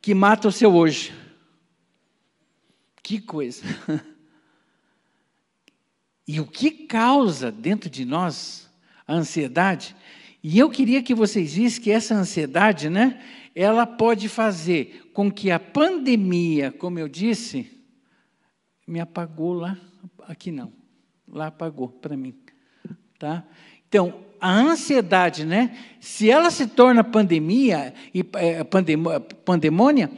que 0.01 0.15
mata 0.15 0.49
o 0.49 0.53
seu 0.53 0.75
hoje. 0.75 1.13
Que 3.03 3.21
coisa. 3.21 3.63
E 6.27 6.41
o 6.41 6.47
que 6.47 6.71
causa 6.71 7.53
dentro 7.53 7.91
de 7.91 8.05
nós 8.05 8.71
a 9.07 9.15
ansiedade? 9.15 9.95
E 10.43 10.59
eu 10.59 10.71
queria 10.71 11.03
que 11.03 11.15
vocês 11.15 11.55
vissem 11.55 11.83
que 11.83 11.91
essa 11.91 12.15
ansiedade, 12.15 12.89
né, 12.89 13.21
ela 13.55 13.87
pode 13.87 14.29
fazer 14.29 15.11
com 15.13 15.31
que 15.31 15.51
a 15.51 15.61
pandemia, 15.61 16.73
como 16.73 16.99
eu 16.99 17.09
disse, 17.09 17.71
me 18.87 19.01
apagou 19.01 19.55
lá, 19.55 19.79
aqui 20.27 20.51
não, 20.51 20.73
lá 21.27 21.47
apagou 21.47 21.89
para 21.89 22.17
mim, 22.17 22.35
tá? 23.19 23.45
Então, 23.89 24.23
a 24.41 24.53
ansiedade, 24.53 25.47
né, 25.47 25.79
se 26.01 26.31
ela 26.31 26.51
se 26.51 26.67
torna 26.67 27.03
pandemia 27.03 27.95
e 28.13 28.21
é, 28.35 28.63
pandemônia, 28.65 30.11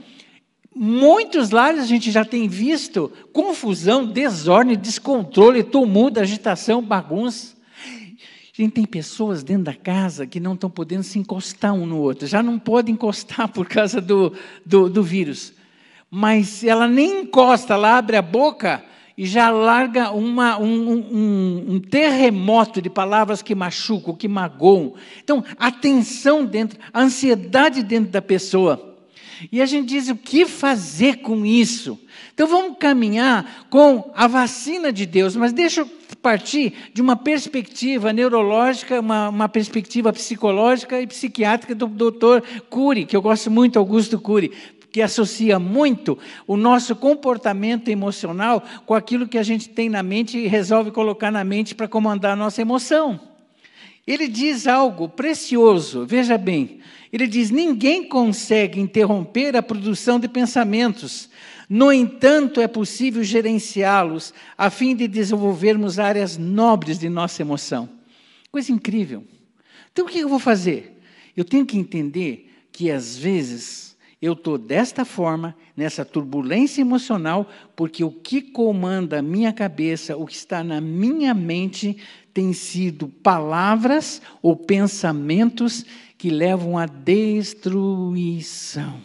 Muitos 0.78 1.49
lares 1.49 1.80
a 1.80 1.87
gente 1.87 2.11
já 2.11 2.23
tem 2.23 2.47
visto 2.47 3.11
confusão, 3.33 4.04
desordem, 4.04 4.76
descontrole, 4.76 5.62
tumulto, 5.62 6.21
agitação, 6.21 6.83
bagunça. 6.83 7.56
A 8.59 8.62
gente 8.62 8.73
tem 8.73 8.85
pessoas 8.85 9.42
dentro 9.42 9.64
da 9.64 9.73
casa 9.73 10.26
que 10.26 10.38
não 10.38 10.52
estão 10.52 10.68
podendo 10.68 11.02
se 11.02 11.18
encostar 11.18 11.73
um 11.73 11.87
no 11.87 11.97
outro, 11.97 12.26
já 12.26 12.42
não 12.42 12.59
podem 12.59 12.92
encostar 12.92 13.49
por 13.52 13.66
causa 13.66 14.02
do, 14.02 14.35
do, 14.66 14.90
do 14.90 15.02
vírus. 15.02 15.54
Mas 16.11 16.62
ela 16.62 16.87
nem 16.87 17.23
encosta, 17.23 17.73
ela 17.73 17.97
abre 17.97 18.18
a 18.18 18.23
boca 18.23 18.85
e 19.16 19.25
já 19.25 19.49
larga 19.49 20.11
uma, 20.11 20.59
um, 20.59 20.90
um, 20.90 21.64
um, 21.68 21.80
terremoto 21.80 22.83
de 22.83 22.90
palavras 22.90 23.40
que 23.40 23.54
machucam, 23.54 24.14
que 24.14 24.28
magoam. 24.28 24.92
Então, 25.25 25.42
a 25.59 25.73
tensão 25.73 26.45
dentro, 26.45 26.78
a 26.92 27.00
ansiedade 27.00 27.83
dentro 27.83 28.11
da 28.11 28.21
pessoa. 28.21 28.86
E 29.50 29.61
a 29.61 29.66
gente 29.66 29.88
diz 29.88 30.09
o 30.09 30.16
que 30.16 30.47
fazer 30.47 31.16
com 31.19 31.45
isso? 31.45 31.99
Então 32.35 32.47
vamos 32.47 32.76
caminhar 32.78 33.66
com 33.71 34.11
a 34.14 34.26
vacina 34.26 34.93
de 34.93 35.07
Deus, 35.07 35.37
mas 35.37 35.52
deixa 35.52 35.81
eu 35.83 35.90
partir 36.26 36.73
de 36.93 37.00
uma 37.00 37.14
perspectiva 37.14 38.12
neurológica, 38.12 38.99
uma, 38.99 39.28
uma 39.28 39.49
perspectiva 39.49 40.12
psicológica 40.12 41.00
e 41.00 41.07
psiquiátrica 41.07 41.73
do 41.73 41.87
doutor 41.87 42.43
Cury, 42.69 43.05
que 43.05 43.16
eu 43.16 43.23
gosto 43.23 43.49
muito, 43.49 43.78
Augusto 43.78 44.19
Cury, 44.19 44.50
que 44.90 45.00
associa 45.00 45.59
muito 45.61 46.19
o 46.47 46.57
nosso 46.57 46.97
comportamento 46.97 47.88
emocional 47.88 48.61
com 48.85 48.95
aquilo 48.95 49.28
que 49.28 49.38
a 49.38 49.43
gente 49.43 49.69
tem 49.69 49.88
na 49.88 50.02
mente 50.02 50.37
e 50.37 50.49
resolve 50.49 50.90
colocar 50.90 51.31
na 51.31 51.45
mente 51.45 51.76
para 51.76 51.87
comandar 51.87 52.33
a 52.33 52.37
nossa 52.37 52.61
emoção. 52.61 53.36
Ele 54.06 54.28
diz 54.28 54.66
algo 54.66 55.08
precioso, 55.08 56.06
veja 56.06 56.38
bem. 56.38 56.80
Ele 57.12 57.26
diz: 57.26 57.50
ninguém 57.50 58.08
consegue 58.08 58.80
interromper 58.80 59.56
a 59.56 59.62
produção 59.62 60.20
de 60.20 60.28
pensamentos. 60.28 61.28
No 61.68 61.92
entanto, 61.92 62.60
é 62.60 62.68
possível 62.68 63.25
gerenciá-los 63.25 64.32
a 64.56 64.70
fim 64.70 64.94
de 64.94 65.08
desenvolvermos 65.08 65.98
áreas 65.98 66.38
nobres 66.38 66.98
de 66.98 67.08
nossa 67.08 67.42
emoção. 67.42 67.88
Coisa 68.52 68.70
incrível. 68.70 69.25
Então, 69.90 70.04
o 70.04 70.08
que 70.08 70.20
eu 70.20 70.28
vou 70.28 70.38
fazer? 70.38 71.00
Eu 71.36 71.44
tenho 71.44 71.66
que 71.66 71.76
entender 71.76 72.52
que, 72.70 72.90
às 72.90 73.16
vezes, 73.16 73.96
eu 74.22 74.34
estou 74.34 74.56
desta 74.56 75.04
forma, 75.04 75.56
nessa 75.76 76.04
turbulência 76.04 76.80
emocional, 76.80 77.50
porque 77.75 78.04
o 78.04 78.10
que 78.10 78.40
comanda 78.40 79.18
a 79.18 79.22
minha 79.22 79.52
cabeça, 79.52 80.16
o 80.16 80.26
que 80.26 80.34
está 80.34 80.62
na 80.62 80.80
minha 80.80 81.34
mente, 81.34 81.96
tem 82.37 82.52
sido 82.52 83.09
palavras 83.09 84.21
ou 84.43 84.55
pensamentos 84.55 85.87
que 86.19 86.28
levam 86.28 86.76
à 86.76 86.85
destruição. 86.85 89.00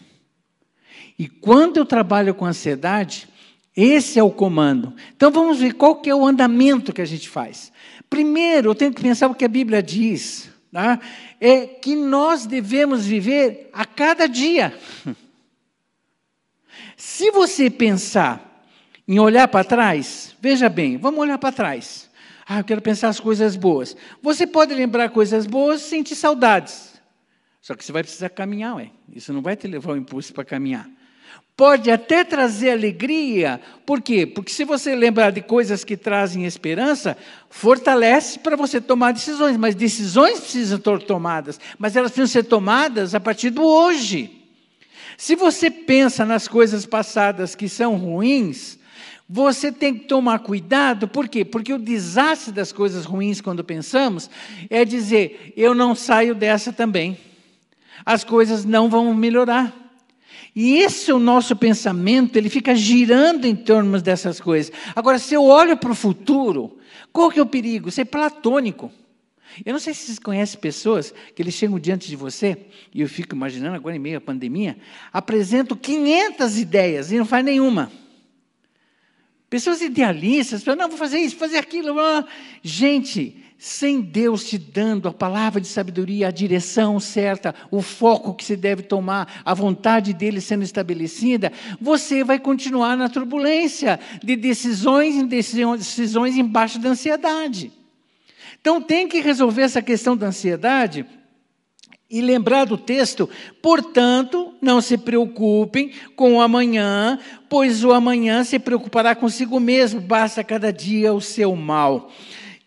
E 1.18 1.30
quando 1.30 1.78
eu 1.78 1.86
trabalho 1.86 2.36
com 2.36 2.46
ansiedade, 2.46 3.30
esse 3.74 4.20
é 4.20 4.24
o 4.24 4.32
comando. 4.32 4.94
Então 5.16 5.32
vamos 5.32 5.60
ver 5.60 5.76
qual 5.76 6.02
que 6.02 6.10
é 6.10 6.16
o 6.16 6.28
andamento 6.28 6.92
que 6.92 7.02
a 7.02 7.06
gente 7.06 7.30
faz. 7.30 7.72
Primeiro, 8.10 8.72
eu 8.72 8.76
tenho 8.76 8.94
que 8.94 9.02
pensar 9.02 9.30
o 9.30 9.36
que 9.36 9.46
a 9.46 9.48
Bíblia 9.48 9.82
diz. 9.82 10.50
Tá? 10.70 11.00
É 11.40 11.66
que 11.66 11.96
nós 11.96 12.46
devemos 12.46 13.06
viver 13.06 13.70
a 13.72 13.86
cada 13.86 14.28
dia. 14.28 14.78
Se 16.98 17.32
você 17.32 17.70
pensar 17.70 18.66
em 19.08 19.20
olhar 19.20 19.48
para 19.48 19.64
trás, 19.64 20.36
veja 20.42 20.68
bem, 20.68 20.98
vamos 20.98 21.22
olhar 21.22 21.38
para 21.38 21.54
trás. 21.54 22.11
Ah, 22.48 22.60
eu 22.60 22.64
quero 22.64 22.82
pensar 22.82 23.10
as 23.10 23.20
coisas 23.20 23.56
boas. 23.56 23.96
Você 24.22 24.46
pode 24.48 24.74
lembrar 24.74 25.10
coisas 25.10 25.46
boas 25.46 25.82
sentir 25.82 26.16
saudades. 26.16 27.00
Só 27.62 27.76
que 27.76 27.86
você 27.86 27.92
vai 27.92 28.04
precisar 28.04 28.30
caminhar, 28.30 28.76
ué. 28.76 28.90
Isso 29.14 29.32
não 29.32 29.42
vai 29.42 29.56
te 29.56 29.68
levar 29.68 29.94
o 29.94 29.98
impulso 29.98 30.34
para 30.34 30.44
caminhar. 30.44 30.90
Pode 31.56 31.92
até 31.92 32.24
trazer 32.24 32.72
alegria, 32.72 33.62
por 33.86 34.02
quê? 34.02 34.26
Porque 34.26 34.52
se 34.52 34.64
você 34.64 34.96
lembrar 34.96 35.32
de 35.32 35.42
coisas 35.42 35.84
que 35.84 35.96
trazem 35.96 36.46
esperança, 36.46 37.16
fortalece 37.50 38.40
para 38.40 38.56
você 38.56 38.82
tomar 38.82 39.12
decisões, 39.12 39.58
mas 39.58 39.76
decisões 39.76 40.40
precisam 40.40 40.80
ser 40.80 41.06
tomadas, 41.06 41.60
mas 41.78 41.96
elas 41.96 42.12
precisam 42.12 42.42
ser 42.42 42.48
tomadas 42.48 43.14
a 43.14 43.20
partir 43.20 43.52
do 43.52 43.64
hoje. 43.64 44.42
Se 45.18 45.36
você 45.36 45.70
pensa 45.70 46.26
nas 46.26 46.48
coisas 46.48 46.86
passadas 46.88 47.54
que 47.54 47.70
são 47.70 47.96
ruins, 47.96 48.80
você 49.34 49.72
tem 49.72 49.94
que 49.94 50.08
tomar 50.08 50.40
cuidado, 50.40 51.08
por 51.08 51.30
quê? 51.30 51.46
Porque 51.46 51.72
o 51.72 51.80
desastre 51.80 52.52
das 52.52 52.74
coisas 52.74 53.06
ruins, 53.06 53.40
quando 53.40 53.64
pensamos, 53.64 54.30
é 54.70 54.84
dizer: 54.84 55.54
eu 55.56 55.74
não 55.74 55.96
saio 55.96 56.36
dessa 56.36 56.74
também. 56.74 57.18
As 58.06 58.26
coisas 58.26 58.66
não 58.66 58.90
vão 58.90 59.14
melhorar. 59.14 59.74
E 60.54 60.80
esse 60.80 61.12
é 61.12 61.14
o 61.14 61.20
nosso 61.20 61.56
pensamento, 61.56 62.36
ele 62.36 62.50
fica 62.50 62.76
girando 62.76 63.46
em 63.46 63.56
torno 63.56 64.02
dessas 64.02 64.42
coisas. 64.42 64.70
Agora, 64.94 65.18
se 65.18 65.34
eu 65.34 65.46
olho 65.46 65.78
para 65.78 65.94
o 65.94 65.96
futuro, 65.96 66.78
qual 67.14 67.32
que 67.32 67.40
é 67.40 67.42
o 67.42 67.46
perigo? 67.46 67.90
Ser 67.90 68.04
platônico. 68.04 68.92
Eu 69.66 69.72
não 69.72 69.80
sei 69.80 69.94
se 69.94 70.08
vocês 70.08 70.20
conhecem 70.20 70.60
pessoas 70.60 71.14
que 71.34 71.42
eles 71.42 71.54
chegam 71.54 71.80
diante 71.80 72.10
de 72.10 72.18
você, 72.18 72.58
e 72.94 73.00
eu 73.00 73.08
fico 73.08 73.34
imaginando 73.34 73.78
agora 73.78 73.96
em 73.96 74.00
meio 74.00 74.18
à 74.18 74.22
pandemia, 74.22 74.78
apresentam 75.14 75.78
500 75.78 76.58
ideias 76.60 77.14
e 77.14 77.18
não 77.18 77.26
faz 77.26 77.46
nenhuma. 77.46 77.90
Pessoas 79.52 79.82
idealistas, 79.82 80.64
não, 80.64 80.88
vou 80.88 80.98
fazer 80.98 81.20
isso, 81.20 81.36
fazer 81.36 81.58
aquilo. 81.58 81.94
Gente, 82.64 83.36
sem 83.58 84.00
Deus 84.00 84.46
te 84.46 84.58
dando 84.58 85.10
a 85.10 85.14
palavra 85.14 85.60
de 85.60 85.68
sabedoria, 85.68 86.30
a 86.30 86.32
direção 86.32 87.02
certa, 87.02 87.54
o 87.70 87.82
foco 87.82 88.34
que 88.34 88.46
se 88.46 88.56
deve 88.56 88.82
tomar, 88.82 89.42
a 89.44 89.54
vontade 89.54 90.14
dele 90.14 90.40
sendo 90.40 90.64
estabelecida, 90.64 91.52
você 91.82 92.24
vai 92.24 92.40
continuar 92.40 92.96
na 92.96 93.10
turbulência 93.10 94.00
de 94.24 94.38
decisões 94.38 95.16
em 95.16 95.26
decisões, 95.26 95.80
decisões 95.80 96.38
embaixo 96.38 96.80
da 96.80 96.88
ansiedade. 96.88 97.74
Então 98.62 98.82
tem 98.82 99.06
que 99.06 99.20
resolver 99.20 99.64
essa 99.64 99.82
questão 99.82 100.16
da 100.16 100.28
ansiedade 100.28 101.06
e 102.12 102.20
lembrar 102.20 102.66
do 102.66 102.78
texto, 102.78 103.30
portanto, 103.62 104.54
não 104.62 104.82
se 104.82 104.98
preocupem 104.98 105.92
com 106.16 106.36
o 106.36 106.42
amanhã, 106.42 107.18
pois 107.48 107.86
o 107.86 107.92
amanhã 107.94 108.44
se 108.44 108.60
preocupará 108.60 109.16
consigo 109.16 109.60
mesmo, 109.60 110.02
basta 110.02 110.44
cada 110.44 110.74
dia 110.74 111.14
o 111.14 111.22
seu 111.22 111.56
mal. 111.56 112.12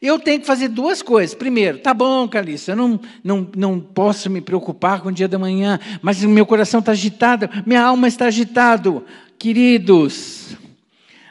Eu 0.01 0.19
tenho 0.19 0.41
que 0.41 0.47
fazer 0.47 0.69
duas 0.69 1.01
coisas. 1.01 1.35
Primeiro, 1.35 1.79
tá 1.79 1.95
bom, 1.95 2.29
Calista, 2.29 2.73
eu 2.73 2.77
não, 2.77 3.01
não, 3.23 3.51
não 3.57 3.81
posso 3.81 4.29
me 4.29 4.41
preocupar 4.41 5.01
com 5.01 5.09
o 5.09 5.13
dia 5.13 5.29
da 5.29 5.39
manhã, 5.39 5.79
mas 6.03 6.23
meu 6.23 6.45
coração 6.45 6.81
está 6.81 6.93
agitado, 6.93 7.49
minha 7.67 7.83
alma 7.83 8.09
está 8.09 8.27
agitado. 8.27 9.05
Queridos, 9.39 10.57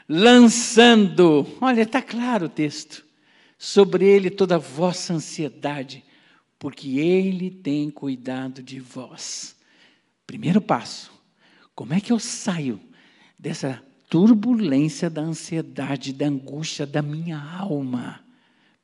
lançando, 0.07 1.47
olha, 1.61 1.81
está 1.81 2.01
claro 2.01 2.45
o 2.45 2.49
texto, 2.49 3.03
sobre 3.57 4.05
ele 4.05 4.29
toda 4.29 4.55
a 4.55 4.59
vossa 4.59 5.13
ansiedade, 5.13 6.03
porque 6.63 6.97
ele 6.97 7.51
tem 7.51 7.91
cuidado 7.91 8.63
de 8.63 8.79
vós. 8.79 9.53
Primeiro 10.25 10.61
passo, 10.61 11.11
como 11.75 11.93
é 11.93 11.99
que 11.99 12.13
eu 12.13 12.17
saio 12.17 12.79
dessa 13.37 13.83
turbulência 14.09 15.09
da 15.09 15.19
ansiedade, 15.19 16.13
da 16.13 16.25
angústia 16.25 16.85
da 16.85 17.01
minha 17.01 17.37
alma? 17.37 18.21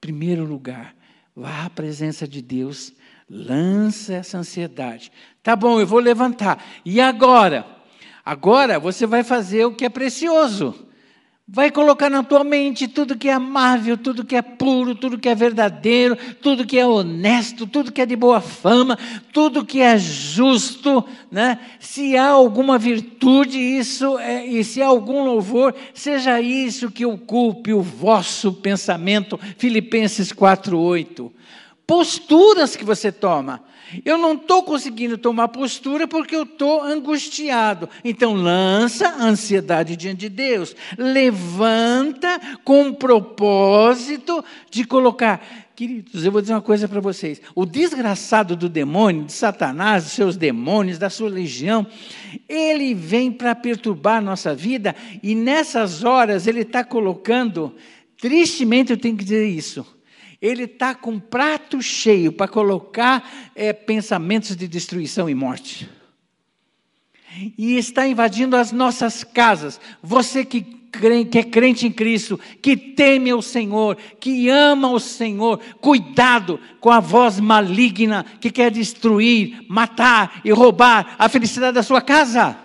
Primeiro 0.01 0.43
lugar, 0.43 0.93
vá 1.33 1.67
à 1.67 1.69
presença 1.69 2.27
de 2.27 2.41
Deus, 2.41 2.91
lança 3.29 4.13
essa 4.13 4.37
ansiedade. 4.37 5.09
Tá 5.41 5.55
bom, 5.55 5.79
eu 5.79 5.87
vou 5.87 5.99
levantar. 5.99 6.61
E 6.83 6.99
agora? 6.99 7.65
Agora 8.25 8.77
você 8.77 9.07
vai 9.07 9.23
fazer 9.23 9.63
o 9.63 9.73
que 9.73 9.85
é 9.85 9.89
precioso. 9.89 10.88
Vai 11.51 11.71
colocar 11.71 12.11
na 12.11 12.21
tua 12.21 12.43
mente 12.43 12.87
tudo 12.87 13.17
que 13.17 13.27
é 13.27 13.33
amável, 13.33 13.97
tudo 13.97 14.23
que 14.23 14.35
é 14.35 14.41
puro, 14.41 14.93
tudo 14.93 15.17
que 15.17 15.27
é 15.27 15.33
verdadeiro, 15.33 16.15
tudo 16.39 16.63
que 16.63 16.77
é 16.77 16.85
honesto, 16.85 17.65
tudo 17.65 17.91
que 17.91 18.01
é 18.01 18.05
de 18.05 18.15
boa 18.15 18.39
fama, 18.39 18.95
tudo 19.33 19.65
que 19.65 19.81
é 19.81 19.97
justo, 19.97 21.03
né? 21.31 21.57
Se 21.79 22.15
há 22.15 22.27
alguma 22.27 22.77
virtude, 22.77 23.57
isso 23.57 24.19
é, 24.19 24.45
e 24.45 24.63
se 24.63 24.79
há 24.79 24.85
algum 24.85 25.23
louvor, 25.23 25.73
seja 25.91 26.39
isso 26.39 26.91
que 26.91 27.03
ocupe 27.03 27.73
o 27.73 27.81
vosso 27.81 28.53
pensamento. 28.53 29.39
Filipenses 29.57 30.31
4:8. 30.31 31.31
Posturas 31.87 32.75
que 32.75 32.85
você 32.85 33.11
toma. 33.11 33.63
Eu 34.03 34.17
não 34.17 34.33
estou 34.33 34.63
conseguindo 34.63 35.17
tomar 35.17 35.47
postura 35.47 36.07
porque 36.07 36.35
eu 36.35 36.43
estou 36.43 36.81
angustiado. 36.81 37.89
Então, 38.03 38.33
lança 38.33 39.07
a 39.07 39.23
ansiedade 39.23 39.95
diante 39.95 40.19
de 40.19 40.29
Deus. 40.29 40.75
Levanta 40.97 42.39
com 42.63 42.89
o 42.89 42.95
propósito 42.95 44.43
de 44.69 44.83
colocar. 44.83 45.41
Queridos, 45.79 46.25
eu 46.25 46.31
vou 46.33 46.41
dizer 46.41 46.53
uma 46.53 46.61
coisa 46.61 46.89
para 46.89 46.99
vocês. 46.99 47.41
O 47.55 47.65
desgraçado 47.65 48.53
do 48.53 48.67
demônio, 48.67 49.23
de 49.23 49.31
Satanás, 49.31 50.03
dos 50.03 50.11
seus 50.11 50.35
demônios, 50.35 50.97
da 50.97 51.09
sua 51.09 51.29
legião, 51.29 51.87
ele 52.49 52.93
vem 52.93 53.31
para 53.31 53.55
perturbar 53.55 54.17
a 54.17 54.21
nossa 54.21 54.53
vida 54.53 54.93
e 55.23 55.33
nessas 55.33 56.03
horas 56.03 56.47
ele 56.47 56.63
está 56.63 56.83
colocando, 56.83 57.73
tristemente 58.19 58.91
eu 58.91 58.97
tenho 58.97 59.15
que 59.15 59.23
dizer 59.23 59.47
isso, 59.47 59.85
ele 60.41 60.63
está 60.63 60.95
com 60.95 61.11
um 61.11 61.19
prato 61.19 61.81
cheio 61.81 62.31
para 62.31 62.47
colocar 62.47 63.51
é, 63.53 63.73
pensamentos 63.73 64.55
de 64.55 64.67
destruição 64.67 65.29
e 65.29 65.35
morte. 65.35 65.89
E 67.57 67.77
está 67.77 68.07
invadindo 68.07 68.55
as 68.55 68.71
nossas 68.71 69.23
casas. 69.23 69.79
Você 70.01 70.45
que, 70.45 70.61
que 70.61 71.37
é 71.37 71.43
crente 71.43 71.85
em 71.85 71.91
Cristo, 71.91 72.39
que 72.61 72.75
teme 72.75 73.33
o 73.33 73.41
Senhor, 73.41 73.97
que 74.19 74.49
ama 74.49 74.89
o 74.89 74.99
Senhor, 74.99 75.59
cuidado 75.81 76.59
com 76.79 76.89
a 76.89 77.01
voz 77.01 77.39
maligna 77.39 78.25
que 78.39 78.49
quer 78.49 78.71
destruir, 78.71 79.65
matar 79.67 80.41
e 80.45 80.51
roubar 80.51 81.15
a 81.19 81.27
felicidade 81.27 81.75
da 81.75 81.83
sua 81.83 82.01
casa. 82.01 82.57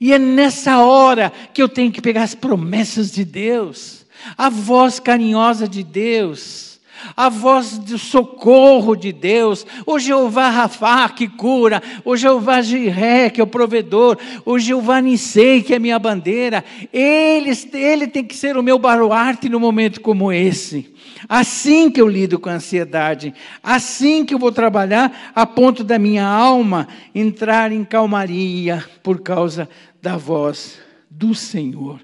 E 0.00 0.12
é 0.12 0.18
nessa 0.18 0.78
hora 0.78 1.32
que 1.52 1.62
eu 1.62 1.68
tenho 1.68 1.90
que 1.90 2.00
pegar 2.00 2.22
as 2.22 2.34
promessas 2.34 3.10
de 3.10 3.24
Deus 3.24 4.03
a 4.36 4.48
voz 4.48 4.98
carinhosa 4.98 5.68
de 5.68 5.82
Deus, 5.82 6.80
a 7.16 7.28
voz 7.28 7.78
do 7.78 7.98
socorro 7.98 8.96
de 8.96 9.12
Deus, 9.12 9.66
o 9.86 9.98
Jeová 9.98 10.48
Rafá 10.48 11.08
que 11.08 11.28
cura, 11.28 11.82
o 12.04 12.16
Jeová 12.16 12.62
Jiré 12.62 13.30
que 13.30 13.40
é 13.40 13.44
o 13.44 13.48
provedor, 13.48 14.18
o 14.44 14.58
Jeová 14.58 15.00
Nissei 15.00 15.62
que 15.62 15.74
é 15.74 15.78
minha 15.78 15.98
bandeira, 15.98 16.64
ele, 16.92 17.50
ele 17.74 18.06
tem 18.06 18.24
que 18.24 18.36
ser 18.36 18.56
o 18.56 18.62
meu 18.62 18.78
baluarte 18.78 19.48
no 19.48 19.60
momento 19.60 20.00
como 20.00 20.32
esse. 20.32 20.94
Assim 21.28 21.90
que 21.90 22.00
eu 22.00 22.08
lido 22.08 22.38
com 22.38 22.50
a 22.50 22.54
ansiedade, 22.54 23.34
assim 23.62 24.24
que 24.24 24.34
eu 24.34 24.38
vou 24.38 24.52
trabalhar 24.52 25.32
a 25.34 25.46
ponto 25.46 25.82
da 25.82 25.98
minha 25.98 26.26
alma 26.26 26.86
entrar 27.14 27.72
em 27.72 27.84
calmaria 27.84 28.84
por 29.02 29.20
causa 29.20 29.68
da 30.02 30.16
voz 30.16 30.78
do 31.10 31.34
Senhor. 31.34 32.00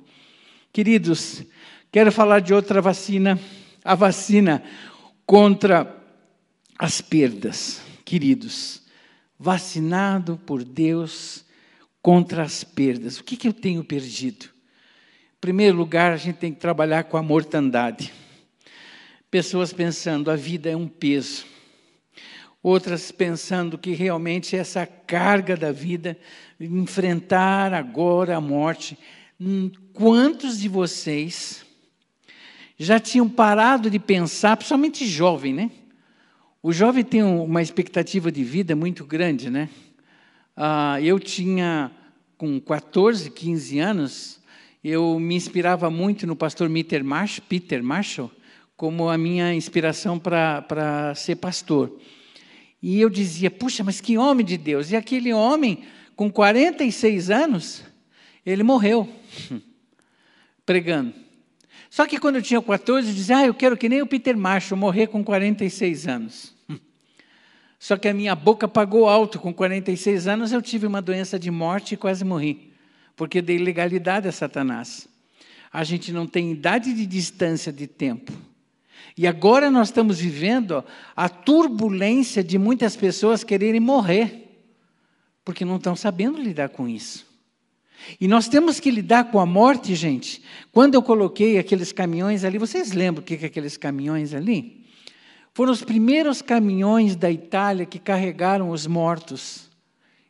Queridos, 0.73 1.43
Quero 1.93 2.13
falar 2.13 2.39
de 2.41 2.55
outra 2.55 2.81
vacina, 2.81 3.37
a 3.85 3.97
vacina 3.97 4.63
contra 5.27 5.93
as 6.79 7.01
perdas, 7.01 7.83
queridos. 8.05 8.83
Vacinado 9.37 10.41
por 10.47 10.63
Deus 10.63 11.45
contra 12.01 12.45
as 12.45 12.63
perdas. 12.63 13.19
O 13.19 13.25
que, 13.25 13.37
que 13.37 13.49
eu 13.49 13.53
tenho 13.53 13.83
perdido? 13.83 14.45
Em 14.45 15.41
primeiro 15.41 15.77
lugar, 15.77 16.13
a 16.13 16.17
gente 16.17 16.37
tem 16.37 16.53
que 16.53 16.61
trabalhar 16.61 17.05
com 17.05 17.17
a 17.17 17.23
mortandade. 17.23 18.13
Pessoas 19.29 19.73
pensando 19.73 20.31
a 20.31 20.37
vida 20.37 20.71
é 20.71 20.77
um 20.77 20.87
peso. 20.87 21.45
Outras 22.63 23.11
pensando 23.11 23.77
que 23.77 23.95
realmente 23.95 24.55
essa 24.55 24.87
carga 24.87 25.57
da 25.57 25.73
vida, 25.73 26.17
enfrentar 26.61 27.75
agora 27.75 28.37
a 28.37 28.41
morte. 28.41 28.97
Hum, 29.41 29.73
quantos 29.93 30.61
de 30.61 30.69
vocês 30.69 31.69
já 32.83 32.99
tinham 32.99 33.29
parado 33.29 33.91
de 33.91 33.99
pensar, 33.99 34.57
principalmente 34.57 35.07
jovem, 35.07 35.53
né? 35.53 35.71
O 36.63 36.73
jovem 36.73 37.05
tem 37.05 37.23
uma 37.23 37.61
expectativa 37.61 38.33
de 38.33 38.43
vida 38.43 38.75
muito 38.75 39.05
grande, 39.05 39.51
né? 39.51 39.69
Ah, 40.57 40.99
eu 41.03 41.21
tinha, 41.21 41.91
com 42.39 42.59
14, 42.59 43.31
15 43.31 43.79
anos, 43.79 44.41
eu 44.83 45.21
me 45.21 45.35
inspirava 45.35 45.91
muito 45.91 46.27
no 46.27 46.35
pastor 46.35 46.71
Marshall, 47.05 47.45
Peter 47.47 47.83
Marshall 47.83 48.31
como 48.79 49.11
a 49.11 49.19
minha 49.19 49.53
inspiração 49.53 50.19
para 50.19 51.15
ser 51.15 51.37
pastor. 51.37 52.01
E 52.81 52.99
eu 52.99 53.11
dizia, 53.11 53.51
puxa, 53.51 53.85
mas 53.85 54.01
que 54.01 54.17
homem 54.17 54.45
de 54.45 54.57
Deus! 54.57 54.91
E 54.91 54.97
aquele 54.97 55.35
homem, 55.35 55.85
com 56.17 56.31
46 56.31 57.29
anos, 57.29 57.85
ele 58.45 58.63
morreu, 58.63 59.07
pregando. 60.65 61.13
Só 61.91 62.07
que 62.07 62.19
quando 62.19 62.37
eu 62.37 62.43
tinha 62.43 62.63
14, 62.63 63.09
eu 63.09 63.15
dizia, 63.15 63.39
ah, 63.39 63.47
eu 63.47 63.53
quero 63.53 63.77
que 63.77 63.89
nem 63.89 64.01
o 64.01 64.07
Peter 64.07 64.37
Marshall 64.37 64.79
morrer 64.79 65.09
com 65.09 65.25
46 65.25 66.07
anos. 66.07 66.55
Só 67.81 67.97
que 67.97 68.07
a 68.07 68.15
minha 68.15 68.37
boca 68.37 68.69
pagou 68.69 69.09
alto. 69.09 69.41
Com 69.41 69.53
46 69.53 70.29
anos 70.29 70.53
eu 70.53 70.63
tive 70.63 70.87
uma 70.87 71.03
doença 71.03 71.37
de 71.37 71.51
morte 71.51 71.95
e 71.95 71.97
quase 71.97 72.25
morri, 72.25 72.73
porque 73.17 73.43
dei 73.43 73.59
legalidade 73.59 74.29
a 74.29 74.33
Satanás. 74.33 75.09
A 75.73 75.83
gente 75.83 76.13
não 76.13 76.29
tem 76.29 76.53
idade 76.53 76.95
de 76.95 77.05
distância 77.05 77.73
de 77.73 77.89
tempo. 77.89 78.33
E 79.17 79.27
agora 79.27 79.69
nós 79.69 79.89
estamos 79.89 80.21
vivendo 80.21 80.85
a 81.17 81.29
turbulência 81.29 82.45
de 82.45 82.57
muitas 82.57 82.95
pessoas 82.95 83.43
quererem 83.43 83.81
morrer, 83.81 84.49
porque 85.45 85.65
não 85.65 85.77
estão 85.77 85.97
sabendo 85.97 86.41
lidar 86.41 86.69
com 86.69 86.89
isso. 86.89 87.30
E 88.21 88.27
nós 88.27 88.49
temos 88.49 88.81
que 88.81 88.91
lidar 88.91 89.31
com 89.31 89.39
a 89.39 89.47
morte, 89.47 89.95
gente. 89.95 90.43
Quando 90.73 90.95
eu 90.95 91.03
coloquei 91.03 91.59
aqueles 91.59 91.93
caminhões 91.93 92.45
ali, 92.45 92.59
vocês 92.59 92.93
lembram 92.93 93.23
o 93.23 93.25
que 93.25 93.35
é 93.35 93.47
aqueles 93.47 93.77
caminhões 93.77 94.35
ali? 94.35 94.87
Foram 95.53 95.73
os 95.73 95.83
primeiros 95.83 96.41
caminhões 96.41 97.17
da 97.17 97.31
Itália 97.31 97.85
que 97.85 97.99
carregaram 97.99 98.71
os 98.71 98.87
mortos 98.87 99.71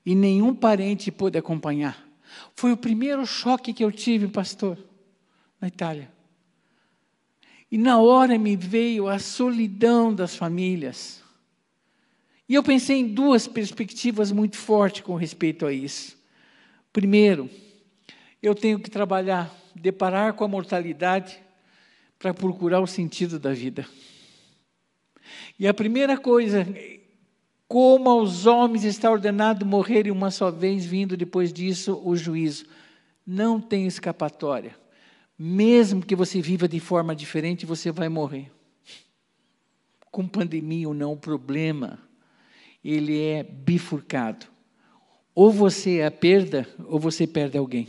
e 0.05 0.15
nenhum 0.15 0.55
parente 0.55 1.11
pôde 1.11 1.39
acompanhar. 1.39 2.07
Foi 2.55 2.73
o 2.73 2.77
primeiro 2.77 3.27
choque 3.27 3.73
que 3.73 3.85
eu 3.85 3.93
tive, 3.93 4.29
pastor, 4.29 4.79
na 5.61 5.69
Itália. 5.69 6.11
E 7.71 7.79
na 7.79 7.99
hora 7.99 8.39
me 8.39 8.57
veio 8.57 9.07
a 9.07 9.19
solidão 9.19 10.13
das 10.13 10.35
famílias. 10.35 11.23
E 12.49 12.55
eu 12.55 12.63
pensei 12.63 12.99
em 12.99 13.07
duas 13.07 13.47
perspectivas 13.47 14.33
muito 14.33 14.57
fortes 14.57 15.03
com 15.03 15.15
respeito 15.15 15.65
a 15.67 15.73
isso. 15.73 16.20
Primeiro, 16.93 17.49
eu 18.43 18.55
tenho 18.55 18.81
que 18.81 18.91
trabalhar, 18.91 19.55
deparar 19.75 20.35
com 20.35 20.45
a 20.45 20.49
mortalidade 20.49 21.41
para 22.19 22.35
procurar 22.35 22.81
o 22.81 22.87
sentido 22.87 23.39
da 23.39 23.53
vida. 23.53 23.87
E 25.59 25.69
a 25.69 25.75
primeira 25.75 26.19
coisa, 26.19 26.67
como 27.69 28.11
aos 28.11 28.47
homens 28.47 28.85
está 28.85 29.11
ordenado 29.11 29.65
morrerem 29.65 30.11
uma 30.11 30.31
só 30.31 30.51
vez, 30.51 30.85
vindo 30.85 31.17
depois 31.17 31.53
disso 31.53 32.01
o 32.05 32.17
juízo. 32.17 32.67
Não 33.25 33.61
tem 33.61 33.87
escapatória. 33.87 34.77
Mesmo 35.39 36.05
que 36.05 36.17
você 36.17 36.41
viva 36.41 36.67
de 36.67 36.81
forma 36.81 37.15
diferente, 37.15 37.65
você 37.65 37.93
vai 37.93 38.09
morrer. 38.09 38.51
Com 40.11 40.27
pandemia 40.27 40.89
ou 40.89 40.95
não, 40.95 41.13
o 41.13 41.17
problema, 41.17 41.99
ele 42.85 43.21
é 43.21 43.43
bifurcado. 43.45 44.47
Ou 45.41 45.51
você 45.51 46.01
é 46.01 46.07
a 46.07 46.11
perda, 46.11 46.69
ou 46.87 47.01
você 47.01 47.27
perde 47.27 47.57
alguém. 47.57 47.89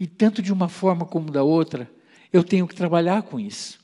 E 0.00 0.04
tanto 0.04 0.42
de 0.42 0.52
uma 0.52 0.68
forma 0.68 1.06
como 1.06 1.30
da 1.30 1.44
outra, 1.44 1.88
eu 2.32 2.42
tenho 2.42 2.66
que 2.66 2.74
trabalhar 2.74 3.22
com 3.22 3.38
isso. 3.38 3.78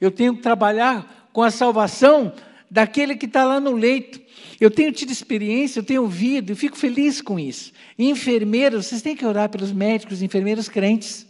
Eu 0.00 0.12
tenho 0.12 0.36
que 0.36 0.40
trabalhar 0.40 1.28
com 1.32 1.42
a 1.42 1.50
salvação 1.50 2.32
daquele 2.70 3.16
que 3.16 3.26
está 3.26 3.44
lá 3.44 3.58
no 3.58 3.72
leito. 3.72 4.20
Eu 4.60 4.70
tenho 4.70 4.92
tido 4.92 5.10
experiência, 5.10 5.80
eu 5.80 5.84
tenho 5.84 6.02
ouvido, 6.02 6.52
eu 6.52 6.56
fico 6.56 6.76
feliz 6.76 7.20
com 7.20 7.40
isso. 7.40 7.72
enfermeiros, 7.98 8.86
vocês 8.86 9.02
têm 9.02 9.16
que 9.16 9.26
orar 9.26 9.48
pelos 9.48 9.72
médicos, 9.72 10.22
enfermeiros 10.22 10.68
crentes. 10.68 11.26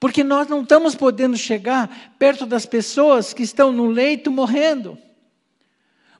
Porque 0.00 0.24
nós 0.24 0.48
não 0.48 0.62
estamos 0.62 0.94
podendo 0.94 1.36
chegar 1.36 2.14
perto 2.18 2.46
das 2.46 2.64
pessoas 2.64 3.34
que 3.34 3.42
estão 3.42 3.70
no 3.70 3.88
leito 3.88 4.30
morrendo. 4.30 4.96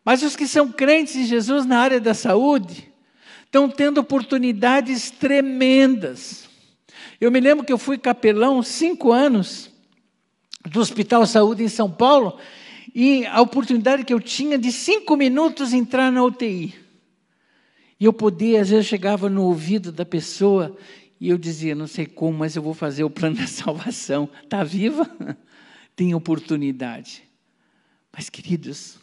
Mas 0.05 0.23
os 0.23 0.37
que 0.37 0.47
são 0.47 0.71
crentes 0.71 1.17
em 1.17 1.25
Jesus 1.25 1.65
na 1.65 1.79
área 1.79 1.99
da 1.99 2.13
saúde 2.13 2.92
estão 3.53 3.69
tendo 3.69 3.99
oportunidades 3.99 5.11
tremendas. 5.11 6.49
Eu 7.21 7.31
me 7.31 7.39
lembro 7.39 7.67
que 7.67 7.73
eu 7.73 7.77
fui 7.77 7.99
capelão 7.99 8.63
cinco 8.63 9.13
anos 9.13 9.71
do 10.65 10.81
Hospital 10.81 11.27
Saúde 11.27 11.63
em 11.63 11.69
São 11.69 11.91
Paulo 11.91 12.39
e 12.95 13.27
a 13.27 13.43
oportunidade 13.43 14.05
que 14.05 14.15
eu 14.15 14.21
tinha 14.21 14.57
de 14.57 14.73
cinco 14.73 15.19
minutos 15.19 15.75
entrar 15.75 16.11
na 16.11 16.25
UTI. 16.25 16.75
E 18.01 18.07
eu 18.07 18.13
podia, 18.13 18.63
às 18.63 18.71
vezes, 18.71 18.87
chegava 18.87 19.29
no 19.29 19.43
ouvido 19.43 19.93
da 19.93 20.07
pessoa 20.07 20.75
e 21.21 21.29
eu 21.29 21.37
dizia, 21.37 21.75
não 21.75 21.87
sei 21.87 22.07
como, 22.07 22.39
mas 22.39 22.57
eu 22.57 22.63
vou 22.63 22.73
fazer 22.73 23.05
o 23.05 23.11
plano 23.11 23.37
da 23.37 23.47
salvação. 23.47 24.31
Está 24.43 24.65
viva? 24.65 25.07
Tem 25.95 26.15
oportunidade. 26.15 27.23
Mas, 28.11 28.31
queridos, 28.31 28.99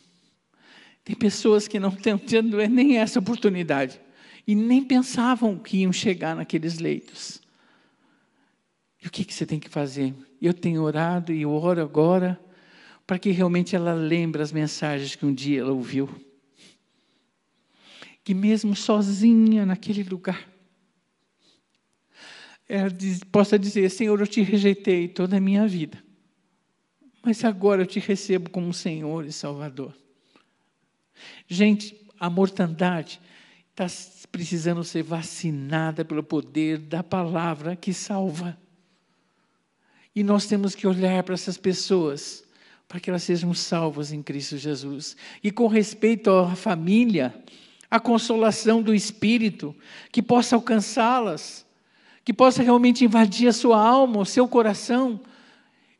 tem 1.04 1.16
pessoas 1.16 1.68
que 1.68 1.80
não 1.80 1.90
estão 1.90 2.18
tendo 2.18 2.58
nem 2.68 2.98
essa 2.98 3.20
oportunidade 3.20 4.00
e 4.50 4.56
nem 4.56 4.84
pensavam 4.84 5.60
que 5.60 5.78
iam 5.78 5.94
chegar 5.94 6.36
naqueles 6.36 6.80
leitos. 6.80 7.40
E 9.00 9.06
o 9.06 9.12
que, 9.12 9.24
que 9.24 9.32
você 9.32 9.46
tem 9.46 9.60
que 9.60 9.70
fazer? 9.70 10.12
Eu 10.42 10.56
tenho 10.56 10.82
orado 10.82 11.32
e 11.32 11.46
oro 11.46 11.80
agora 11.80 12.40
para 13.06 13.20
que 13.20 13.30
realmente 13.30 13.76
ela 13.76 13.94
lembre 13.94 14.42
as 14.42 14.52
mensagens 14.52 15.16
que 15.16 15.24
um 15.24 15.32
dia 15.32 15.60
ela 15.60 15.72
ouviu. 15.72 16.10
Que 18.24 18.34
mesmo 18.34 18.76
sozinha 18.76 19.68
naquele 19.68 20.02
lugar, 20.02 20.50
ela 22.68 22.90
diz, 22.90 23.24
possa 23.24 23.60
dizer: 23.60 23.88
Senhor, 23.92 24.20
eu 24.20 24.26
te 24.26 24.42
rejeitei 24.42 25.08
toda 25.08 25.38
a 25.38 25.40
minha 25.40 25.68
vida, 25.68 26.04
mas 27.22 27.46
agora 27.46 27.84
eu 27.84 27.86
te 27.86 28.00
recebo 28.00 28.50
como 28.50 28.74
Senhor 28.74 29.28
e 29.28 29.32
Salvador. 29.32 29.96
Gente, 31.48 32.04
a 32.20 32.32
mortandade 32.32 33.22
está 33.84 33.88
precisando 34.32 34.84
ser 34.84 35.04
vacinada 35.04 36.06
pelo 36.06 36.24
poder 36.24 36.78
da 36.78 37.04
palavra 37.04 37.76
que 37.76 37.94
salva. 37.94 38.58
E 40.16 40.24
nós 40.24 40.46
temos 40.46 40.76
que 40.76 40.88
olhar 40.88 41.24
para 41.24 41.34
essas 41.34 41.58
pessoas 41.58 42.44
para 42.90 43.00
que 43.00 43.08
elas 43.08 43.22
sejam 43.22 43.54
salvas 43.54 44.12
em 44.12 44.24
Cristo 44.24 44.58
Jesus. 44.58 45.16
E 45.44 45.52
com 45.52 45.68
respeito 45.68 46.32
à 46.32 46.56
família, 46.56 47.36
a 47.90 48.00
consolação 48.00 48.82
do 48.82 48.96
Espírito, 48.96 49.76
que 50.12 50.24
possa 50.24 50.56
alcançá-las, 50.56 51.64
que 52.26 52.34
possa 52.34 52.64
realmente 52.64 53.06
invadir 53.06 53.48
a 53.48 53.54
sua 53.54 53.80
alma, 53.80 54.20
o 54.20 54.26
seu 54.26 54.48
coração. 54.48 55.22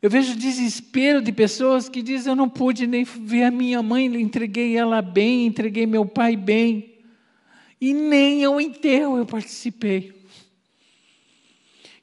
Eu 0.02 0.10
vejo 0.10 0.34
desespero 0.34 1.22
de 1.22 1.30
pessoas 1.30 1.88
que 1.88 2.02
dizem: 2.02 2.32
Eu 2.32 2.36
não 2.36 2.48
pude 2.48 2.88
nem 2.88 3.04
ver 3.04 3.44
a 3.44 3.50
minha 3.52 3.80
mãe, 3.82 4.06
entreguei 4.06 4.76
ela 4.76 5.00
bem, 5.00 5.46
entreguei 5.46 5.86
meu 5.86 6.04
pai 6.04 6.36
bem, 6.36 6.89
e 7.80 7.94
nem 7.94 8.44
ao 8.44 8.60
enterro 8.60 9.16
eu 9.16 9.24
participei. 9.24 10.20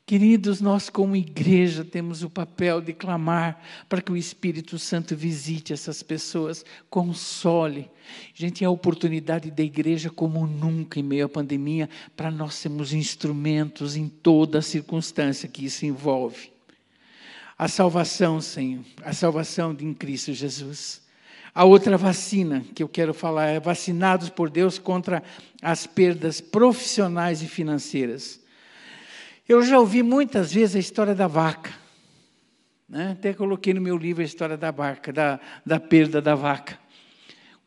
Queridos, 0.08 0.62
nós 0.62 0.90
como 0.90 1.18
igreja 1.18 1.84
temos 1.84 2.24
o 2.24 2.30
papel 2.30 2.80
de 2.80 2.94
clamar 2.94 3.62
para 3.90 4.02
que 4.02 4.10
o 4.10 4.16
Espírito 4.16 4.80
Santo 4.80 5.14
visite 5.18 5.74
essas 5.74 6.02
pessoas, 6.02 6.64
console. 6.90 7.92
Gente, 8.34 8.64
é 8.64 8.68
a 8.68 8.70
oportunidade 8.70 9.52
da 9.52 9.62
igreja 9.62 10.10
como 10.10 10.48
nunca 10.48 10.98
em 10.98 11.04
meio 11.04 11.26
à 11.26 11.30
pandemia 11.30 11.90
para 12.16 12.32
nós 12.32 12.56
sermos 12.56 12.94
instrumentos 12.94 13.98
em 13.98 14.08
toda 14.08 14.60
a 14.60 14.62
circunstância 14.62 15.50
que 15.50 15.66
isso 15.66 15.86
envolve. 15.86 16.54
A 17.58 17.68
salvação, 17.68 18.40
Senhor, 18.40 18.86
a 19.04 19.12
salvação 19.12 19.76
em 19.78 19.94
Cristo 19.94 20.32
Jesus. 20.32 21.02
A 21.58 21.64
outra 21.64 21.98
vacina 21.98 22.64
que 22.76 22.84
eu 22.84 22.88
quero 22.88 23.16
falar 23.16 23.48
é 23.48 23.60
vacinados 23.60 24.30
por 24.30 24.48
Deus 24.48 24.78
contra 24.78 25.24
as 25.60 25.88
perdas 25.88 26.40
profissionais 26.40 27.42
e 27.42 27.48
financeiras. 27.48 28.40
Eu 29.50 29.64
já 29.64 29.80
ouvi 29.80 30.04
muitas 30.04 30.54
vezes 30.54 30.76
a 30.76 30.80
história 30.80 31.16
da 31.16 31.26
vaca. 31.26 31.74
Né? 32.88 33.14
Até 33.14 33.34
coloquei 33.34 33.74
no 33.74 33.82
meu 33.82 33.98
livro 33.98 34.22
a 34.22 34.26
história 34.26 34.56
da 34.56 34.70
vaca, 34.70 35.12
da, 35.12 35.40
da 35.66 35.80
perda 35.80 36.22
da 36.22 36.36
vaca. 36.36 36.78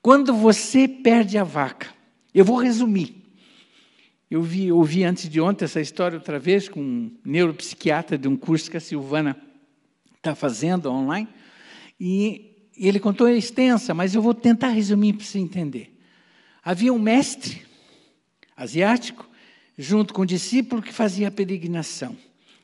Quando 0.01 0.33
você 0.33 0.87
perde 0.87 1.37
a 1.37 1.43
vaca, 1.43 1.89
eu 2.33 2.45
vou 2.45 2.59
resumir. 2.59 3.17
Eu 4.31 4.41
vi, 4.41 4.71
ouvi 4.71 5.03
antes 5.03 5.29
de 5.29 5.41
ontem 5.41 5.65
essa 5.65 5.81
história 5.81 6.17
outra 6.17 6.39
vez 6.39 6.69
com 6.69 6.81
um 6.81 7.19
neuropsiquiatra 7.25 8.17
de 8.17 8.29
um 8.29 8.37
curso 8.37 8.71
que 8.71 8.77
a 8.77 8.81
Silvana 8.81 9.37
está 10.17 10.37
fazendo 10.37 10.89
online. 10.93 11.27
E 11.99 12.50
ele 12.89 12.99
contou 12.99 13.29
extensa, 13.29 13.93
mas 13.93 14.15
eu 14.15 14.23
vou 14.23 14.33
tentar 14.33 14.69
resumir 14.69 15.13
para 15.13 15.25
você 15.25 15.39
entender. 15.39 15.95
Havia 16.65 16.93
um 16.93 16.99
mestre 16.99 17.63
asiático 18.57 19.29
junto 19.77 20.13
com 20.13 20.23
o 20.23 20.27
discípulo 20.27 20.83
que 20.83 20.93
fazia 20.93 21.29
a 21.29 21.31
peregrinação. 21.31 22.17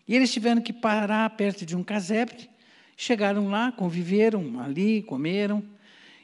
E 0.07 0.15
eles 0.15 0.33
tiveram 0.33 0.61
que 0.61 0.73
parar 0.73 1.29
perto 1.31 1.67
de 1.67 1.75
um 1.77 1.83
casebre, 1.83 2.49
chegaram 2.97 3.49
lá, 3.49 3.73
conviveram 3.73 4.61
ali, 4.61 5.03
comeram, 5.03 5.63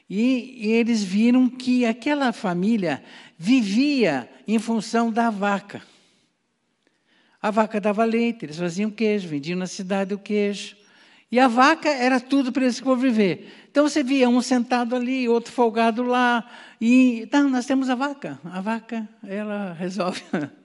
e, 0.09 0.67
e 0.67 0.71
eles 0.71 1.03
viram 1.03 1.49
que 1.49 1.85
aquela 1.85 2.31
família 2.31 3.03
vivia 3.37 4.29
em 4.47 4.59
função 4.59 5.11
da 5.11 5.29
vaca. 5.29 5.81
A 7.41 7.51
vaca 7.51 7.81
dava 7.81 8.05
leite, 8.05 8.45
eles 8.45 8.57
faziam 8.57 8.89
queijo, 8.89 9.27
vendiam 9.27 9.57
na 9.57 9.67
cidade 9.67 10.13
o 10.13 10.19
queijo. 10.19 10.77
E 11.33 11.39
a 11.39 11.47
vaca 11.47 11.89
era 11.89 12.19
tudo 12.19 12.51
para 12.51 12.61
eles 12.61 12.79
conviver. 12.79 13.51
Então 13.71 13.89
você 13.89 14.03
via 14.03 14.29
um 14.29 14.39
sentado 14.39 14.95
ali, 14.95 15.27
outro 15.27 15.51
folgado 15.51 16.03
lá, 16.03 16.47
e 16.79 17.27
tá, 17.31 17.41
nós 17.41 17.65
temos 17.65 17.89
a 17.89 17.95
vaca. 17.95 18.39
A 18.45 18.61
vaca, 18.61 19.09
ela 19.25 19.73
resolve. 19.73 20.21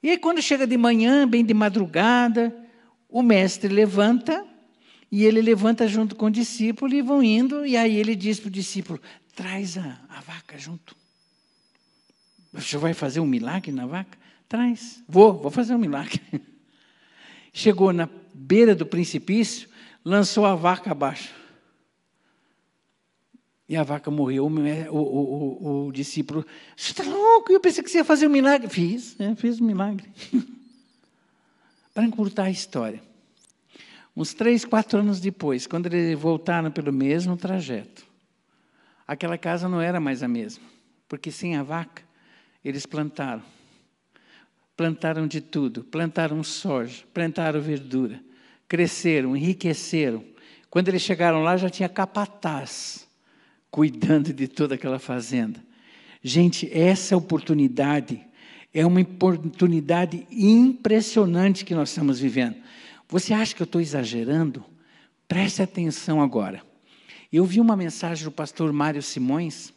E 0.00 0.10
aí, 0.10 0.18
quando 0.18 0.42
chega 0.42 0.66
de 0.66 0.76
manhã, 0.76 1.26
bem 1.26 1.42
de 1.42 1.54
madrugada, 1.54 2.54
o 3.08 3.22
mestre 3.22 3.72
levanta, 3.72 4.44
e 5.10 5.24
ele 5.24 5.40
levanta 5.40 5.88
junto 5.88 6.14
com 6.14 6.26
o 6.26 6.30
discípulo 6.30 6.92
e 6.92 7.00
vão 7.00 7.22
indo, 7.22 7.64
e 7.64 7.74
aí 7.74 7.96
ele 7.96 8.14
diz 8.14 8.38
para 8.38 8.48
o 8.48 8.50
discípulo: 8.50 9.00
traz 9.34 9.78
a, 9.78 9.98
a 10.10 10.20
vaca 10.20 10.58
junto. 10.58 10.94
O 12.52 12.60
senhor 12.60 12.82
vai 12.82 12.92
fazer 12.92 13.18
um 13.18 13.26
milagre 13.26 13.72
na 13.72 13.86
vaca? 13.86 14.18
Traz. 14.46 15.02
Vou, 15.08 15.32
vou 15.32 15.50
fazer 15.50 15.74
um 15.74 15.78
milagre. 15.78 16.20
Chegou 17.50 17.90
na 17.90 18.06
beira 18.34 18.74
do 18.74 18.84
precipício, 18.84 19.68
lançou 20.04 20.44
a 20.44 20.54
vaca 20.54 20.90
abaixo. 20.90 21.32
E 23.68 23.76
a 23.76 23.82
vaca 23.82 24.10
morreu. 24.10 24.46
O, 24.46 24.48
o, 24.48 24.98
o, 24.98 25.86
o 25.86 25.92
discípulo, 25.92 26.44
você 26.76 26.90
está 26.90 27.04
louco? 27.04 27.50
Eu 27.50 27.60
pensei 27.60 27.82
que 27.82 27.90
você 27.90 27.98
ia 27.98 28.04
fazer 28.04 28.26
um 28.26 28.30
milagre. 28.30 28.68
Fiz, 28.68 29.16
né? 29.16 29.34
fiz 29.36 29.60
um 29.60 29.64
milagre. 29.64 30.06
Para 31.94 32.04
encurtar 32.04 32.44
a 32.44 32.50
história. 32.50 33.00
Uns 34.16 34.34
três, 34.34 34.64
quatro 34.64 34.98
anos 34.98 35.20
depois, 35.20 35.66
quando 35.66 35.86
eles 35.86 36.18
voltaram 36.18 36.70
pelo 36.70 36.92
mesmo 36.92 37.36
trajeto, 37.36 38.06
aquela 39.06 39.36
casa 39.36 39.68
não 39.68 39.80
era 39.80 39.98
mais 39.98 40.22
a 40.22 40.28
mesma, 40.28 40.62
porque 41.08 41.32
sem 41.32 41.56
a 41.56 41.64
vaca, 41.64 42.02
eles 42.64 42.86
plantaram. 42.86 43.42
Plantaram 44.76 45.26
de 45.26 45.40
tudo, 45.40 45.84
plantaram 45.84 46.42
soja, 46.42 47.04
plantaram 47.12 47.60
verdura, 47.60 48.20
cresceram, 48.68 49.36
enriqueceram. 49.36 50.24
Quando 50.68 50.88
eles 50.88 51.02
chegaram 51.02 51.42
lá, 51.42 51.56
já 51.56 51.70
tinha 51.70 51.88
capataz 51.88 53.06
cuidando 53.70 54.32
de 54.32 54.48
toda 54.48 54.74
aquela 54.76 54.98
fazenda. 54.98 55.62
Gente, 56.22 56.68
essa 56.72 57.16
oportunidade 57.16 58.20
é 58.72 58.84
uma 58.84 59.00
oportunidade 59.00 60.26
impressionante 60.30 61.64
que 61.64 61.74
nós 61.74 61.90
estamos 61.90 62.18
vivendo. 62.18 62.56
Você 63.08 63.34
acha 63.34 63.54
que 63.54 63.62
eu 63.62 63.66
estou 63.66 63.80
exagerando? 63.80 64.64
Preste 65.28 65.62
atenção 65.62 66.20
agora. 66.20 66.62
Eu 67.32 67.44
vi 67.44 67.60
uma 67.60 67.76
mensagem 67.76 68.24
do 68.24 68.30
pastor 68.30 68.72
Mário 68.72 69.02
Simões, 69.02 69.72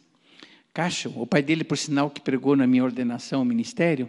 Cacho, 0.72 1.12
o 1.16 1.26
pai 1.26 1.42
dele, 1.42 1.64
por 1.64 1.76
sinal, 1.76 2.08
que 2.08 2.20
pregou 2.20 2.54
na 2.54 2.66
minha 2.66 2.84
ordenação 2.84 3.40
ao 3.40 3.44
ministério, 3.44 4.08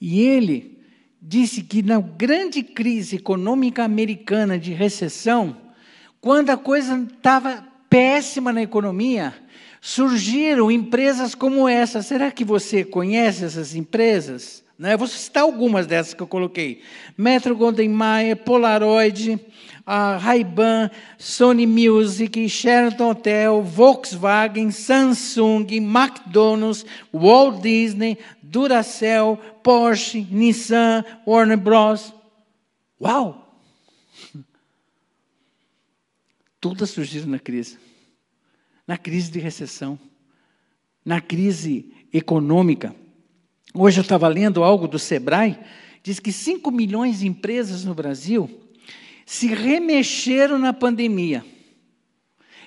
e 0.00 0.20
ele 0.20 0.78
disse 1.20 1.62
que 1.62 1.82
na 1.82 2.00
grande 2.00 2.62
crise 2.62 3.16
econômica 3.16 3.84
americana 3.84 4.58
de 4.58 4.72
recessão, 4.72 5.56
quando 6.20 6.50
a 6.50 6.56
coisa 6.56 6.96
estava 6.98 7.66
péssima 7.88 8.52
na 8.52 8.62
economia, 8.62 9.34
surgiram 9.80 10.70
empresas 10.70 11.34
como 11.34 11.68
essa. 11.68 12.02
Será 12.02 12.30
que 12.30 12.44
você 12.44 12.82
conhece 12.84 13.44
essas 13.44 13.74
empresas? 13.74 14.63
Né? 14.78 14.96
Vou 14.96 15.06
citar 15.06 15.44
algumas 15.44 15.86
dessas 15.86 16.14
que 16.14 16.22
eu 16.22 16.26
coloquei: 16.26 16.82
Metro 17.16 17.56
Golden 17.56 17.88
Mayer, 17.88 18.36
Polaroid, 18.36 19.38
a 19.86 20.16
Ray-Ban, 20.16 20.90
Sony 21.18 21.66
Music, 21.66 22.48
Sheraton 22.48 23.10
Hotel, 23.10 23.62
Volkswagen, 23.62 24.70
Samsung, 24.70 25.66
McDonald's, 25.80 26.84
Walt 27.12 27.60
Disney, 27.60 28.18
Duracell, 28.42 29.36
Porsche, 29.62 30.26
Nissan, 30.30 31.04
Warner 31.26 31.56
Bros. 31.56 32.12
Uau! 33.00 33.42
Todas 36.60 36.90
surgiram 36.90 37.28
na 37.28 37.38
crise. 37.38 37.78
Na 38.86 38.98
crise 38.98 39.30
de 39.30 39.38
recessão, 39.38 39.98
na 41.04 41.20
crise 41.20 41.90
econômica. 42.12 42.94
Hoje 43.76 43.98
eu 43.98 44.02
estava 44.02 44.28
lendo 44.28 44.62
algo 44.62 44.86
do 44.86 45.00
Sebrae, 45.00 45.58
diz 46.00 46.20
que 46.20 46.30
5 46.30 46.70
milhões 46.70 47.18
de 47.18 47.26
empresas 47.26 47.84
no 47.84 47.92
Brasil 47.92 48.48
se 49.26 49.48
remexeram 49.48 50.58
na 50.58 50.72
pandemia. 50.72 51.44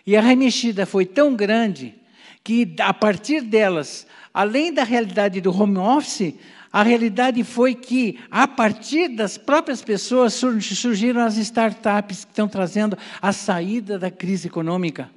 E 0.05 0.17
a 0.17 0.21
remexida 0.21 0.85
foi 0.85 1.05
tão 1.05 1.33
grande 1.33 1.95
que, 2.43 2.75
a 2.79 2.93
partir 2.93 3.39
delas, 3.39 4.05
além 4.33 4.73
da 4.73 4.83
realidade 4.83 5.39
do 5.39 5.57
home 5.57 5.77
office, 5.77 6.33
a 6.73 6.83
realidade 6.83 7.41
foi 7.41 7.73
que, 7.73 8.19
a 8.29 8.45
partir 8.45 9.07
das 9.07 9.37
próprias 9.37 9.81
pessoas, 9.81 10.33
surgiram 10.33 11.21
as 11.21 11.37
startups 11.37 12.25
que 12.25 12.31
estão 12.31 12.49
trazendo 12.49 12.97
a 13.21 13.31
saída 13.31 13.97
da 13.97 14.11
crise 14.11 14.47
econômica. 14.47 15.09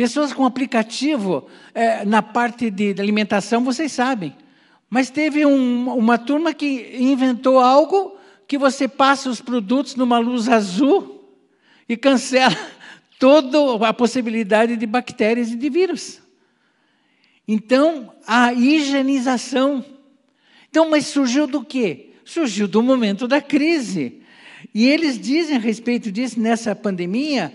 Pessoas 0.00 0.32
com 0.32 0.46
aplicativo 0.46 1.46
é, 1.74 2.06
na 2.06 2.22
parte 2.22 2.70
de, 2.70 2.94
de, 2.94 3.02
alimentação, 3.02 3.62
vocês 3.62 3.92
sabem. 3.92 4.34
Mas 4.88 5.10
teve 5.10 5.44
um, 5.44 5.94
uma 5.94 6.16
turma 6.16 6.54
que 6.54 6.96
inventou 6.98 7.58
algo 7.58 8.16
que 8.48 8.56
você 8.56 8.88
passa 8.88 9.28
os 9.28 9.42
produtos 9.42 9.96
numa 9.96 10.18
luz 10.18 10.48
azul 10.48 11.30
e 11.86 11.98
cancela 11.98 12.56
toda 13.20 13.86
a 13.86 13.92
possibilidade 13.92 14.74
de 14.74 14.86
bactérias 14.86 15.52
e 15.52 15.56
de 15.56 15.68
vírus. 15.68 16.22
Então, 17.46 18.10
a 18.26 18.54
higienização. 18.54 19.84
Então, 20.70 20.88
mas 20.88 21.08
surgiu 21.08 21.46
do 21.46 21.62
quê? 21.62 22.12
Surgiu 22.24 22.66
do 22.66 22.82
momento 22.82 23.28
da 23.28 23.42
crise. 23.42 24.22
E 24.74 24.88
eles 24.88 25.20
dizem 25.20 25.58
a 25.58 25.60
respeito 25.60 26.10
disso 26.10 26.40
nessa 26.40 26.74
pandemia 26.74 27.52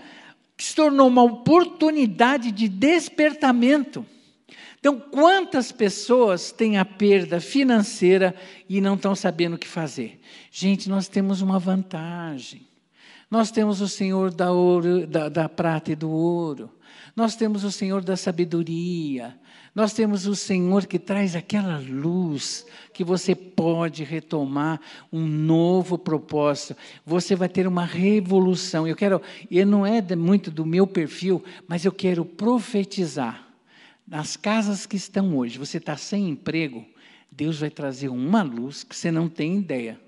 que 0.56 0.64
se 0.64 0.74
tornou 0.74 1.06
uma 1.08 1.22
oportunidade 1.22 2.50
de 2.50 2.68
despertamento. 2.68 4.06
Então, 4.78 4.98
quantas 5.00 5.72
pessoas 5.72 6.52
têm 6.52 6.78
a 6.78 6.84
perda 6.84 7.40
financeira 7.40 8.34
e 8.68 8.80
não 8.80 8.94
estão 8.94 9.14
sabendo 9.14 9.56
o 9.56 9.58
que 9.58 9.66
fazer? 9.66 10.20
Gente, 10.50 10.88
nós 10.88 11.08
temos 11.08 11.42
uma 11.42 11.58
vantagem. 11.58 12.66
Nós 13.30 13.50
temos 13.50 13.80
o 13.80 13.88
Senhor 13.88 14.32
da, 14.32 14.52
ouro, 14.52 15.06
da, 15.06 15.28
da 15.28 15.48
prata 15.48 15.90
e 15.90 15.96
do 15.96 16.08
ouro. 16.08 16.70
Nós 17.16 17.34
temos 17.34 17.64
o 17.64 17.72
Senhor 17.72 18.02
da 18.02 18.16
sabedoria. 18.16 19.36
Nós 19.76 19.92
temos 19.92 20.26
o 20.26 20.34
Senhor 20.34 20.86
que 20.86 20.98
traz 20.98 21.36
aquela 21.36 21.78
luz 21.78 22.64
que 22.94 23.04
você 23.04 23.34
pode 23.34 24.02
retomar 24.04 24.80
um 25.12 25.26
novo 25.26 25.98
propósito. 25.98 26.74
Você 27.04 27.36
vai 27.36 27.46
ter 27.46 27.66
uma 27.66 27.84
revolução. 27.84 28.88
Eu 28.88 28.96
quero, 28.96 29.20
e 29.50 29.62
não 29.66 29.84
é 29.84 30.00
muito 30.16 30.50
do 30.50 30.64
meu 30.64 30.86
perfil, 30.86 31.44
mas 31.68 31.84
eu 31.84 31.92
quero 31.92 32.24
profetizar. 32.24 33.46
Nas 34.08 34.34
casas 34.34 34.86
que 34.86 34.96
estão 34.96 35.36
hoje, 35.36 35.58
você 35.58 35.76
está 35.76 35.94
sem 35.94 36.30
emprego, 36.30 36.82
Deus 37.30 37.60
vai 37.60 37.68
trazer 37.68 38.08
uma 38.08 38.42
luz 38.42 38.82
que 38.82 38.96
você 38.96 39.12
não 39.12 39.28
tem 39.28 39.58
ideia. 39.58 40.00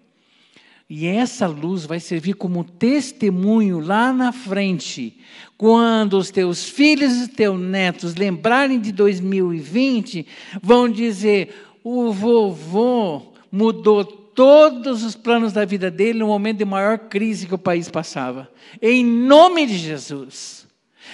E 0.91 1.07
essa 1.07 1.47
luz 1.47 1.85
vai 1.85 2.01
servir 2.01 2.33
como 2.33 2.65
testemunho 2.65 3.79
lá 3.79 4.11
na 4.11 4.33
frente, 4.33 5.19
quando 5.59 6.17
os 6.17 6.31
teus 6.31 6.67
filhos 6.67 7.13
e 7.21 7.29
teus 7.29 7.61
netos 7.61 8.15
lembrarem 8.15 8.81
de 8.81 8.91
2020, 8.91 10.27
vão 10.63 10.89
dizer: 10.89 11.55
o 11.85 12.11
vovô 12.11 13.35
mudou 13.53 14.03
todos 14.03 15.03
os 15.03 15.15
planos 15.15 15.53
da 15.53 15.67
vida 15.67 15.91
dele 15.91 16.21
no 16.21 16.29
momento 16.29 16.59
de 16.59 16.65
maior 16.65 16.99
crise 16.99 17.47
que 17.47 17.55
o 17.55 17.59
país 17.59 17.91
passava. 17.91 18.51
Em 18.81 19.05
nome 19.05 19.67
de 19.67 19.77
Jesus. 19.77 20.67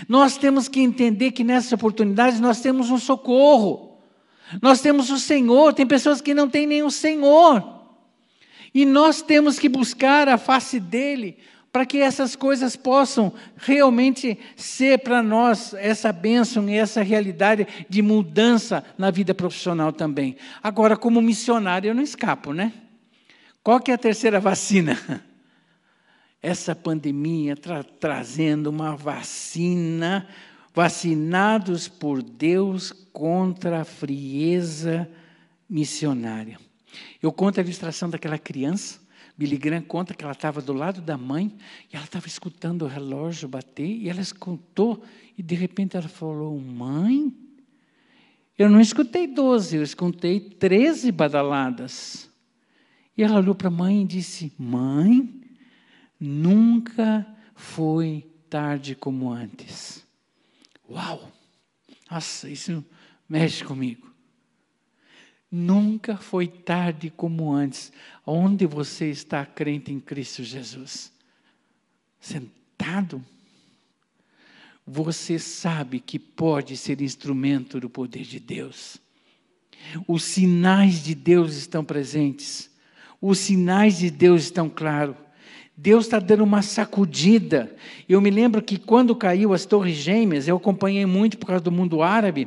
Nós 0.09 0.37
temos 0.37 0.69
que 0.69 0.81
entender 0.81 1.33
que 1.33 1.43
nessas 1.43 1.73
oportunidades 1.73 2.39
nós 2.39 2.61
temos 2.61 2.91
um 2.91 2.99
socorro. 2.99 3.99
Nós 4.61 4.81
temos 4.81 5.11
o 5.11 5.19
Senhor, 5.19 5.73
tem 5.73 5.87
pessoas 5.87 6.21
que 6.21 6.35
não 6.35 6.49
têm 6.49 6.67
nenhum 6.67 6.91
Senhor. 6.91 7.84
E 8.75 8.85
nós 8.85 9.23
temos 9.23 9.59
que 9.59 9.69
buscar 9.69 10.29
a 10.29 10.37
face 10.37 10.81
dele 10.81 11.39
para 11.75 11.87
que 11.87 11.99
essas 11.99 12.37
coisas 12.37 12.77
possam 12.77 13.33
realmente 13.57 14.39
ser 14.57 15.01
para 15.01 15.23
nós 15.23 15.75
essa 15.75 16.13
bênção 16.13 16.69
e 16.69 16.75
essa 16.75 17.03
realidade 17.03 17.67
de 17.89 18.01
mudança 18.01 18.85
na 18.97 19.11
vida 19.11 19.35
profissional 19.35 19.93
também. 19.93 20.37
Agora, 20.63 20.97
como 20.97 21.21
missionário, 21.21 21.89
eu 21.89 21.95
não 21.95 22.03
escapo, 22.03 22.53
né? 22.53 22.73
Qual 23.63 23.81
que 23.81 23.91
é 23.91 23.95
a 23.95 23.99
terceira 23.99 24.39
vacina? 24.39 24.99
Essa 26.43 26.77
pandemia 26.77 27.57
tra 27.57 27.83
trazendo 27.83 28.69
uma 28.69 28.95
vacina, 28.95 30.29
vacinados 30.75 31.89
por 31.89 32.23
Deus 32.23 32.93
contra 33.13 33.81
a 33.81 33.85
frieza 33.85 35.09
missionária. 35.69 36.59
Eu 37.23 37.33
conto 37.33 37.59
a 37.59 37.63
ilustração 37.63 38.09
daquela 38.09 38.39
criança. 38.39 39.01
Billy 39.37 39.57
Graham 39.57 39.83
conta 39.83 40.15
que 40.15 40.23
ela 40.23 40.33
estava 40.33 40.63
do 40.63 40.73
lado 40.73 41.01
da 41.01 41.19
mãe 41.19 41.57
e 41.93 41.97
ela 41.97 42.05
estava 42.05 42.27
escutando 42.27 42.83
o 42.83 42.89
relógio 42.89 43.49
bater 43.49 43.87
e 43.87 44.09
ela 44.09 44.21
escutou 44.21 45.03
e 45.37 45.43
de 45.43 45.55
repente 45.55 45.97
ela 45.97 46.09
falou: 46.09 46.59
Mãe, 46.61 47.35
eu 48.57 48.71
não 48.71 48.81
escutei 48.81 49.27
doze, 49.27 49.77
eu 49.77 49.83
escutei 49.83 50.39
treze 50.39 51.11
badaladas. 51.11 52.31
E 53.17 53.23
ela 53.23 53.39
olhou 53.39 53.55
para 53.55 53.69
a 53.69 53.73
mãe 53.73 54.03
e 54.03 54.07
disse: 54.07 54.53
Mãe, 54.57 55.43
nunca 56.19 57.27
foi 57.57 58.31
tarde 58.49 58.95
como 58.95 59.33
antes. 59.33 60.07
Uau! 60.89 61.33
Nossa, 62.09 62.49
isso 62.49 62.85
mexe 63.29 63.65
comigo. 63.65 64.14
Nunca 65.57 66.17
foi 66.17 66.49
tarde 66.49 67.11
como 67.11 67.53
antes. 67.53 67.93
Onde 68.27 68.67
você 68.67 69.11
está 69.11 69.47
crente 69.47 69.93
em 69.93 70.01
Cristo 70.01 70.43
Jesus? 70.43 71.13
Sentado? 72.19 73.23
você 74.87 75.39
sabe 75.39 75.99
que 75.99 76.19
pode 76.19 76.77
ser 76.77 77.01
instrumento 77.01 77.81
do 77.81 77.89
poder 77.89 78.23
de 78.23 78.39
Deus. 78.39 78.99
Os 80.07 80.25
sinais 80.25 81.03
de 81.03 81.15
Deus 81.15 81.57
estão 81.57 81.85
presentes, 81.85 82.71
os 83.21 83.39
sinais 83.39 83.99
de 83.99 84.11
Deus 84.11 84.45
estão 84.45 84.69
claros. 84.69 85.17
Deus 85.77 86.05
está 86.05 86.21
dando 86.21 86.45
uma 86.45 86.63
sacudida. 86.63 87.75
Eu 88.09 88.21
me 88.21 88.31
lembro 88.31 88.63
que 88.63 88.79
quando 88.79 89.17
caiu 89.17 89.53
as 89.53 89.67
Torres 89.67 89.97
Gêmeas, 89.97 90.47
eu 90.47 90.57
acompanhei 90.57 91.05
muito 91.05 91.37
por 91.37 91.47
causa 91.49 91.65
do 91.65 91.73
mundo 91.73 92.01
árabe, 92.01 92.47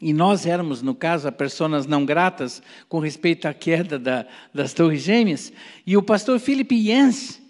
e 0.00 0.12
nós 0.12 0.46
éramos, 0.46 0.82
no 0.82 0.94
caso, 0.94 1.30
pessoas 1.32 1.86
não 1.86 2.04
gratas 2.04 2.62
com 2.88 2.98
respeito 2.98 3.46
à 3.46 3.54
queda 3.54 3.98
da, 3.98 4.26
das 4.54 4.72
Torres 4.72 5.02
Gêmeas, 5.02 5.52
e 5.86 5.96
o 5.96 6.02
pastor 6.02 6.38
Philip 6.38 6.80
Jens, 6.82 7.40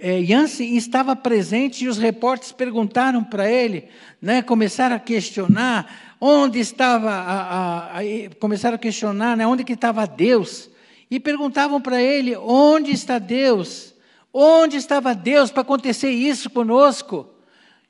é, 0.00 0.20
estava 0.20 1.16
presente 1.16 1.84
e 1.84 1.88
os 1.88 1.98
repórteres 1.98 2.52
perguntaram 2.52 3.24
para 3.24 3.50
ele, 3.50 3.88
né, 4.22 4.42
começaram 4.42 4.94
a 4.94 5.00
questionar 5.00 6.16
onde 6.20 6.58
estava, 6.60 7.10
a, 7.10 7.40
a, 7.40 7.98
a, 7.98 8.02
começaram 8.38 8.76
a 8.76 8.78
questionar 8.78 9.36
né, 9.36 9.46
onde 9.46 9.64
que 9.64 9.72
estava 9.72 10.06
Deus, 10.06 10.70
e 11.10 11.18
perguntavam 11.18 11.80
para 11.80 12.02
ele, 12.02 12.36
onde 12.36 12.92
está 12.92 13.18
Deus? 13.18 13.94
Onde 14.32 14.76
estava 14.76 15.14
Deus 15.14 15.50
para 15.50 15.62
acontecer 15.62 16.10
isso 16.10 16.50
conosco? 16.50 17.26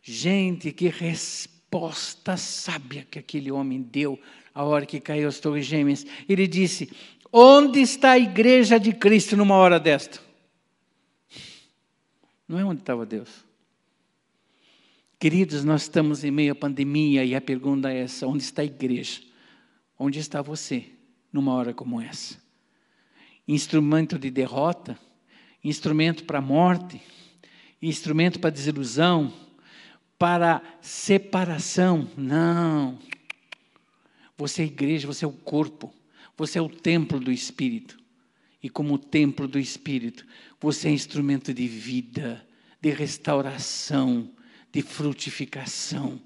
Gente, 0.00 0.70
que 0.70 0.88
resposta 1.70 2.36
sábia 2.36 3.06
que 3.10 3.18
aquele 3.18 3.50
homem 3.52 3.82
deu 3.82 4.18
a 4.54 4.64
hora 4.64 4.86
que 4.86 4.98
caiu 4.98 5.28
as 5.28 5.38
torres 5.38 5.66
gêmeas. 5.66 6.04
Ele 6.26 6.46
disse, 6.46 6.90
onde 7.30 7.80
está 7.80 8.12
a 8.12 8.18
igreja 8.18 8.80
de 8.80 8.92
Cristo 8.92 9.36
numa 9.36 9.54
hora 9.54 9.78
desta? 9.78 10.18
Não 12.48 12.58
é 12.58 12.64
onde 12.64 12.80
estava 12.80 13.04
Deus. 13.04 13.44
Queridos, 15.20 15.62
nós 15.62 15.82
estamos 15.82 16.24
em 16.24 16.30
meio 16.30 16.52
à 16.52 16.54
pandemia 16.54 17.24
e 17.24 17.34
a 17.34 17.40
pergunta 17.40 17.92
é 17.92 17.98
essa: 17.98 18.26
onde 18.26 18.42
está 18.42 18.62
a 18.62 18.64
igreja? 18.64 19.20
Onde 19.98 20.18
está 20.18 20.40
você 20.40 20.86
numa 21.30 21.52
hora 21.52 21.74
como 21.74 22.00
essa? 22.00 22.38
Instrumento 23.46 24.18
de 24.18 24.30
derrota? 24.30 24.98
Instrumento 25.62 26.24
para 26.24 26.38
a 26.38 26.42
morte? 26.42 27.02
Instrumento 27.82 28.40
para 28.40 28.50
desilusão? 28.50 29.47
Para 30.18 30.60
separação? 30.82 32.08
Não. 32.16 32.98
Você 34.36 34.62
é 34.62 34.66
igreja, 34.66 35.06
você 35.06 35.24
é 35.24 35.28
o 35.28 35.32
corpo, 35.32 35.94
você 36.36 36.58
é 36.58 36.62
o 36.62 36.68
templo 36.68 37.20
do 37.20 37.30
Espírito. 37.30 37.96
E 38.60 38.68
como 38.68 38.98
templo 38.98 39.46
do 39.46 39.58
Espírito, 39.58 40.26
você 40.60 40.88
é 40.88 40.90
instrumento 40.90 41.54
de 41.54 41.68
vida, 41.68 42.44
de 42.80 42.90
restauração, 42.90 44.28
de 44.72 44.82
frutificação. 44.82 46.20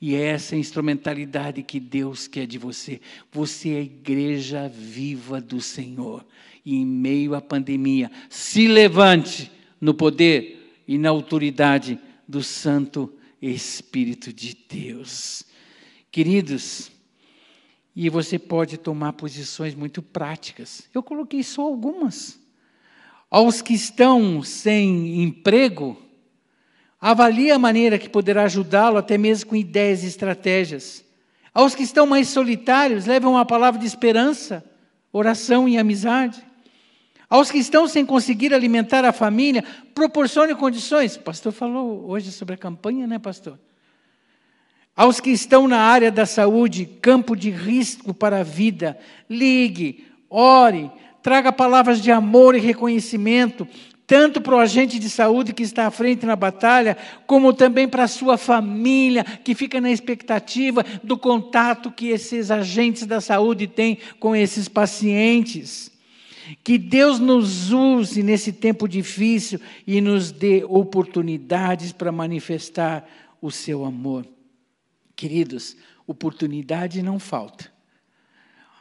E 0.00 0.14
é 0.14 0.22
essa 0.22 0.56
instrumentalidade 0.56 1.62
que 1.62 1.78
Deus 1.78 2.26
quer 2.26 2.46
de 2.46 2.56
você. 2.56 3.00
Você 3.30 3.70
é 3.70 3.78
a 3.78 3.82
igreja 3.82 4.68
viva 4.68 5.40
do 5.40 5.60
Senhor. 5.60 6.24
E 6.64 6.76
em 6.76 6.86
meio 6.86 7.34
à 7.34 7.42
pandemia, 7.42 8.10
se 8.30 8.66
levante 8.66 9.52
no 9.78 9.92
poder 9.92 10.82
e 10.88 10.96
na 10.96 11.10
autoridade 11.10 11.98
do 12.26 12.42
Santo 12.42 13.02
Espírito 13.02 13.23
de 14.32 14.56
Deus. 14.68 15.44
Queridos, 16.10 16.90
e 17.94 18.08
você 18.08 18.38
pode 18.38 18.78
tomar 18.78 19.12
posições 19.12 19.74
muito 19.74 20.02
práticas. 20.02 20.88
Eu 20.94 21.02
coloquei 21.02 21.42
só 21.42 21.62
algumas. 21.62 22.38
Aos 23.30 23.60
que 23.60 23.74
estão 23.74 24.42
sem 24.42 25.22
emprego, 25.22 26.00
avalie 27.00 27.50
a 27.50 27.58
maneira 27.58 27.98
que 27.98 28.08
poderá 28.08 28.44
ajudá-lo, 28.44 28.96
até 28.96 29.18
mesmo 29.18 29.50
com 29.50 29.56
ideias 29.56 30.02
e 30.02 30.06
estratégias. 30.06 31.04
Aos 31.52 31.74
que 31.74 31.82
estão 31.82 32.06
mais 32.06 32.28
solitários, 32.28 33.06
leve 33.06 33.26
uma 33.26 33.44
palavra 33.44 33.80
de 33.80 33.86
esperança, 33.86 34.64
oração 35.12 35.68
e 35.68 35.78
amizade. 35.78 36.44
Aos 37.28 37.50
que 37.50 37.58
estão 37.58 37.88
sem 37.88 38.04
conseguir 38.04 38.52
alimentar 38.52 39.04
a 39.04 39.12
família, 39.12 39.64
proporcione 39.94 40.54
condições. 40.54 41.16
O 41.16 41.20
pastor 41.20 41.52
falou 41.52 42.08
hoje 42.08 42.30
sobre 42.30 42.54
a 42.54 42.58
campanha, 42.58 43.06
né, 43.06 43.18
pastor? 43.18 43.58
Aos 44.96 45.18
que 45.18 45.30
estão 45.30 45.66
na 45.66 45.80
área 45.80 46.10
da 46.10 46.24
saúde, 46.24 46.86
campo 46.86 47.34
de 47.34 47.50
risco 47.50 48.14
para 48.14 48.40
a 48.40 48.44
vida, 48.44 48.96
ligue, 49.28 50.06
ore, 50.30 50.90
traga 51.20 51.50
palavras 51.50 52.00
de 52.00 52.12
amor 52.12 52.54
e 52.54 52.60
reconhecimento, 52.60 53.66
tanto 54.06 54.40
para 54.40 54.54
o 54.54 54.58
agente 54.58 54.98
de 54.98 55.08
saúde 55.10 55.52
que 55.52 55.62
está 55.62 55.86
à 55.86 55.90
frente 55.90 56.26
na 56.26 56.36
batalha, 56.36 56.96
como 57.26 57.52
também 57.52 57.88
para 57.88 58.04
a 58.04 58.08
sua 58.08 58.36
família, 58.36 59.24
que 59.24 59.54
fica 59.54 59.80
na 59.80 59.90
expectativa 59.90 60.84
do 61.02 61.18
contato 61.18 61.90
que 61.90 62.08
esses 62.08 62.50
agentes 62.50 63.06
da 63.06 63.20
saúde 63.20 63.66
têm 63.66 63.98
com 64.20 64.36
esses 64.36 64.68
pacientes. 64.68 65.93
Que 66.62 66.76
Deus 66.76 67.18
nos 67.18 67.70
use 67.70 68.22
nesse 68.22 68.52
tempo 68.52 68.86
difícil 68.86 69.60
e 69.86 70.00
nos 70.00 70.30
dê 70.30 70.64
oportunidades 70.64 71.92
para 71.92 72.12
manifestar 72.12 73.08
o 73.40 73.50
seu 73.50 73.84
amor. 73.84 74.26
Queridos, 75.16 75.76
oportunidade 76.06 77.02
não 77.02 77.18
falta. 77.18 77.72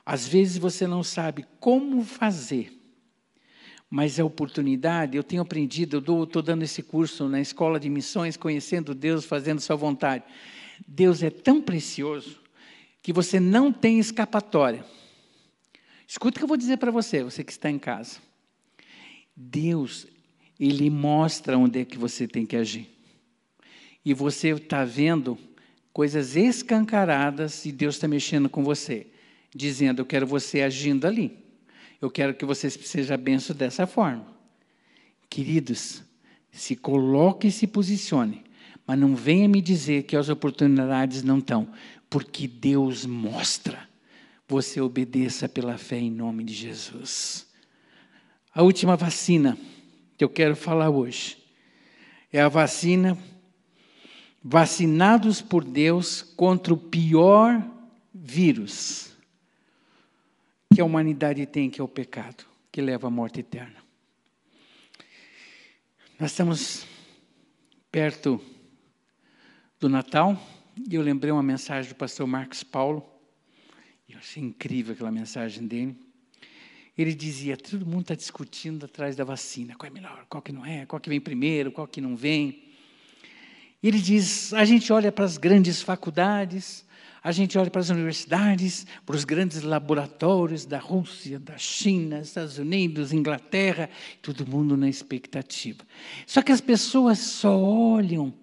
Às 0.06 0.28
vezes 0.28 0.58
você 0.58 0.86
não 0.86 1.04
sabe 1.04 1.46
como 1.60 2.04
fazer, 2.04 2.78
mas 3.90 4.20
a 4.20 4.26
oportunidade, 4.26 5.16
eu 5.16 5.24
tenho 5.24 5.42
aprendido, 5.42 6.04
eu 6.06 6.24
estou 6.24 6.42
dando 6.42 6.64
esse 6.64 6.82
curso 6.82 7.30
na 7.30 7.40
escola 7.40 7.80
de 7.80 7.90
missões, 7.90 8.36
conhecendo 8.36 8.94
Deus, 8.94 9.24
fazendo 9.24 9.62
sua 9.62 9.76
vontade. 9.76 10.24
Deus 10.86 11.24
é 11.24 11.30
tão 11.30 11.62
precioso 11.62 12.42
que 13.02 13.14
você 13.14 13.40
não 13.40 13.72
tem 13.72 14.00
escapatória. 14.00 14.84
Escuta 16.08 16.38
o 16.38 16.40
que 16.40 16.44
eu 16.44 16.48
vou 16.48 16.58
dizer 16.58 16.78
para 16.78 16.92
você, 16.92 17.24
você 17.24 17.44
que 17.44 17.52
está 17.52 17.70
em 17.70 17.80
casa. 17.80 18.20
Deus, 19.36 20.08
Ele 20.60 20.90
mostra 20.90 21.58
onde 21.58 21.80
é 21.80 21.86
que 21.86 21.98
você 21.98 22.28
tem 22.28 22.46
que 22.46 22.56
agir. 22.56 22.90
E 24.06 24.14
você 24.14 24.50
está 24.50 24.84
vendo 24.84 25.38
coisas 25.94 26.36
escancaradas 26.36 27.66
e 27.66 27.72
Deus 27.72 27.96
está 27.96 28.08
mexendo 28.08 28.50
com 28.50 28.64
você, 28.64 29.08
dizendo: 29.56 30.02
Eu 30.02 30.06
quero 30.06 30.28
você 30.28 30.62
agindo 30.62 31.08
ali. 31.08 31.38
Eu 32.02 32.12
quero 32.12 32.34
que 32.34 32.44
você 32.44 32.70
seja 32.70 33.16
benção 33.16 33.56
dessa 33.56 33.88
forma. 33.88 34.28
Queridos, 35.30 36.04
se 36.52 36.76
coloque 36.76 37.48
e 37.48 37.52
se 37.52 37.66
posicione, 37.66 38.44
mas 38.86 39.00
não 39.00 39.16
venha 39.16 39.48
me 39.48 39.62
dizer 39.62 40.04
que 40.04 40.16
as 40.16 40.28
oportunidades 40.28 41.24
não 41.24 41.40
estão, 41.40 41.70
porque 42.10 42.48
Deus 42.48 43.06
mostra. 43.06 43.88
Você 44.54 44.80
obedeça 44.80 45.50
pela 45.50 45.80
fé 45.80 45.98
em 45.98 46.12
nome 46.12 46.44
de 46.44 46.54
Jesus. 46.54 47.52
A 48.54 48.62
última 48.62 48.96
vacina 48.96 49.58
que 50.16 50.24
eu 50.24 50.30
quero 50.30 50.56
falar 50.56 50.92
hoje 50.92 51.44
é 52.32 52.40
a 52.40 52.48
vacina 52.48 53.18
vacinados 54.44 55.42
por 55.42 55.64
Deus 55.64 56.22
contra 56.22 56.72
o 56.72 56.78
pior 56.78 57.68
vírus 58.14 59.18
que 60.72 60.80
a 60.80 60.86
humanidade 60.86 61.48
tem, 61.48 61.68
que 61.68 61.82
é 61.82 61.84
o 61.84 61.88
pecado, 61.88 62.46
que 62.72 62.80
leva 62.80 63.08
à 63.08 63.10
morte 63.10 63.40
eterna. 63.40 63.84
Nós 66.20 66.30
estamos 66.30 66.86
perto 67.92 68.40
do 69.80 69.90
Natal 69.90 70.40
e 70.88 70.94
eu 70.94 71.02
lembrei 71.02 71.32
uma 71.32 71.42
mensagem 71.42 71.90
do 71.92 71.96
pastor 71.96 72.28
Marcos 72.28 72.64
Paulo. 72.64 73.13
Achei 74.24 74.42
incrível 74.42 74.94
aquela 74.94 75.12
mensagem 75.12 75.68
dele. 75.68 75.98
Ele 76.98 77.14
dizia: 77.14 77.58
todo 77.58 77.86
mundo 77.86 78.04
está 78.04 78.16
discutindo 78.16 78.86
atrás 78.86 79.18
da 79.18 79.26
vacina, 79.26 79.76
qual 79.76 79.92
é 79.92 79.94
melhor, 79.94 80.26
qual 80.30 80.42
que 80.42 80.54
não 80.54 80.66
é, 80.66 80.86
qual 80.86 81.00
que 81.02 81.10
vem 81.10 81.20
primeiro, 81.20 81.74
qual 81.74 81.86
que 81.86 82.00
não 82.00 82.16
vem. 82.16 82.64
Ele 83.84 84.00
diz: 84.00 84.54
a 84.54 84.64
gente 84.64 84.94
olha 84.94 85.12
para 85.12 85.26
as 85.26 85.38
grandes 85.38 85.82
faculdades, 85.82 86.86
a 87.22 87.34
gente 87.34 87.58
olha 87.58 87.70
para 87.70 87.82
as 87.82 87.90
universidades, 87.90 88.88
para 89.06 89.18
os 89.18 89.26
grandes 89.26 89.62
laboratórios 89.62 90.66
da 90.66 90.80
Rússia, 90.80 91.38
da 91.38 91.58
China, 91.58 92.22
Estados 92.22 92.58
Unidos, 92.58 93.12
Inglaterra, 93.12 93.90
todo 94.22 94.48
mundo 94.48 94.78
na 94.78 94.88
expectativa. 94.88 95.84
Só 96.26 96.42
que 96.42 96.54
as 96.54 96.62
pessoas 96.62 97.20
só 97.20 97.60
olham, 97.60 98.34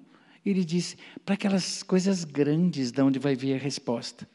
ele 0.45 0.63
diz, 0.63 0.95
para 1.25 1.37
aquelas 1.37 1.83
coisas 1.83 2.23
grandes 2.25 2.91
de 2.91 3.01
onde 3.01 3.19
vai 3.19 3.35
vir 3.35 3.55
a 3.55 3.59
resposta. 3.59 4.29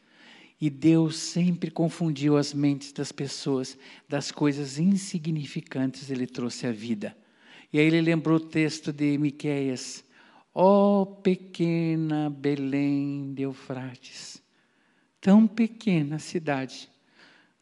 E 0.60 0.70
Deus 0.70 1.16
sempre 1.16 1.70
confundiu 1.70 2.36
as 2.36 2.54
mentes 2.54 2.92
das 2.92 3.12
pessoas 3.12 3.76
das 4.08 4.30
coisas 4.30 4.78
insignificantes, 4.78 6.10
ele 6.10 6.26
trouxe 6.26 6.66
a 6.66 6.72
vida. 6.72 7.16
E 7.72 7.78
aí 7.78 7.86
ele 7.86 8.00
lembrou 8.00 8.38
o 8.38 8.40
texto 8.40 8.92
de 8.92 9.18
Miqueias 9.18 10.04
Ó 10.58 11.02
oh, 11.02 11.06
pequena 11.06 12.30
Belém 12.30 13.34
de 13.34 13.42
Eufrates, 13.42 14.42
tão 15.20 15.46
pequena 15.46 16.18
cidade, 16.18 16.88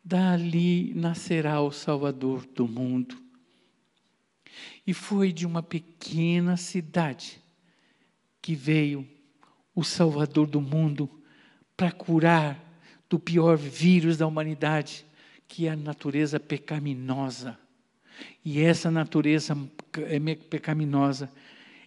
dali 0.05 0.95
nascerá 0.95 1.61
o 1.61 1.73
Salvador 1.73 2.47
do 2.47 2.69
mundo. 2.69 3.21
E 4.87 4.95
foi 4.95 5.33
de 5.33 5.45
uma 5.45 5.61
pequena 5.61 6.57
cidade 6.57 7.43
que 8.41 8.55
veio 8.55 9.05
o 9.75 9.83
Salvador 9.83 10.47
do 10.47 10.61
mundo 10.61 11.11
para 11.77 11.91
curar 11.91 12.74
do 13.09 13.19
pior 13.19 13.57
vírus 13.57 14.17
da 14.17 14.27
humanidade, 14.27 15.07
que 15.47 15.67
é 15.67 15.71
a 15.71 15.77
natureza 15.77 16.41
pecaminosa. 16.41 17.59
E 18.45 18.61
essa 18.61 18.91
natureza 18.91 19.57
é 19.99 20.35
pecaminosa, 20.37 21.31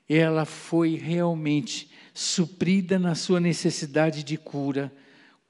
ela 0.07 0.45
foi 0.45 0.95
realmente 0.95 1.89
suprida 2.13 2.97
na 2.97 3.13
sua 3.13 3.39
necessidade 3.39 4.24
de 4.24 4.38
cura 4.38 4.91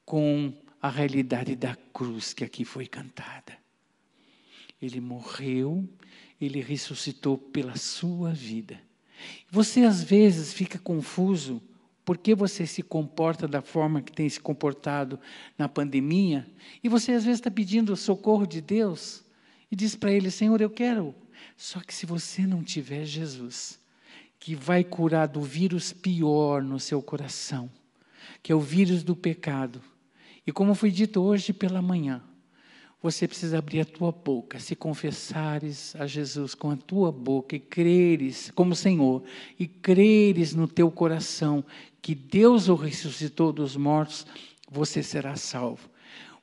com 0.05 0.53
a 0.81 0.89
realidade 0.89 1.55
da 1.55 1.75
cruz 1.93 2.33
que 2.33 2.43
aqui 2.43 2.65
foi 2.65 2.87
cantada. 2.87 3.57
Ele 4.81 5.01
morreu, 5.01 5.87
ele 6.39 6.61
ressuscitou 6.61 7.37
pela 7.37 7.75
sua 7.75 8.31
vida. 8.31 8.79
Você 9.49 9.81
às 9.81 10.03
vezes 10.03 10.53
fica 10.53 10.77
confuso 10.77 11.61
por 12.07 12.17
que 12.17 12.33
você 12.33 12.65
se 12.65 12.81
comporta 12.81 13.49
da 13.49 13.61
forma 13.61 14.01
que 14.01 14.13
tem 14.13 14.29
se 14.29 14.39
comportado 14.39 15.19
na 15.57 15.67
pandemia, 15.67 16.47
e 16.81 16.87
você 16.87 17.11
às 17.11 17.25
vezes 17.25 17.41
está 17.41 17.51
pedindo 17.51 17.93
socorro 17.97 18.47
de 18.47 18.61
Deus 18.61 19.25
e 19.69 19.75
diz 19.75 19.93
para 19.93 20.13
Ele: 20.13 20.31
Senhor, 20.31 20.61
eu 20.61 20.69
quero. 20.69 21.13
Só 21.57 21.81
que 21.81 21.93
se 21.93 22.05
você 22.05 22.47
não 22.47 22.63
tiver 22.63 23.03
Jesus, 23.03 23.77
que 24.39 24.55
vai 24.55 24.85
curar 24.85 25.27
do 25.27 25.41
vírus 25.41 25.91
pior 25.91 26.63
no 26.63 26.79
seu 26.79 27.01
coração, 27.01 27.69
que 28.41 28.53
é 28.53 28.55
o 28.55 28.61
vírus 28.61 29.03
do 29.03 29.13
pecado, 29.13 29.81
e 30.45 30.51
como 30.53 30.73
foi 30.75 30.91
dito 30.91 31.21
hoje 31.21 31.51
pela 31.51 31.81
manhã, 31.81 32.23
você 33.01 33.27
precisa 33.27 33.59
abrir 33.59 33.81
a 33.81 33.85
tua 33.85 34.11
boca, 34.11 34.59
se 34.59 34.75
confessares 34.75 35.95
a 35.95 36.07
Jesus 36.07 36.55
com 36.55 36.71
a 36.71 36.75
tua 36.75 37.11
boca 37.11 37.55
e 37.55 37.59
creres 37.59 38.51
como 38.55 38.75
Senhor, 38.75 39.23
e 39.59 39.67
creres 39.67 40.55
no 40.55 40.67
teu 40.67 40.89
coração 40.89 41.63
que 42.01 42.15
Deus 42.15 42.67
o 42.69 42.75
ressuscitou 42.75 43.53
dos 43.53 43.75
mortos, 43.75 44.25
você 44.69 45.03
será 45.03 45.35
salvo. 45.35 45.89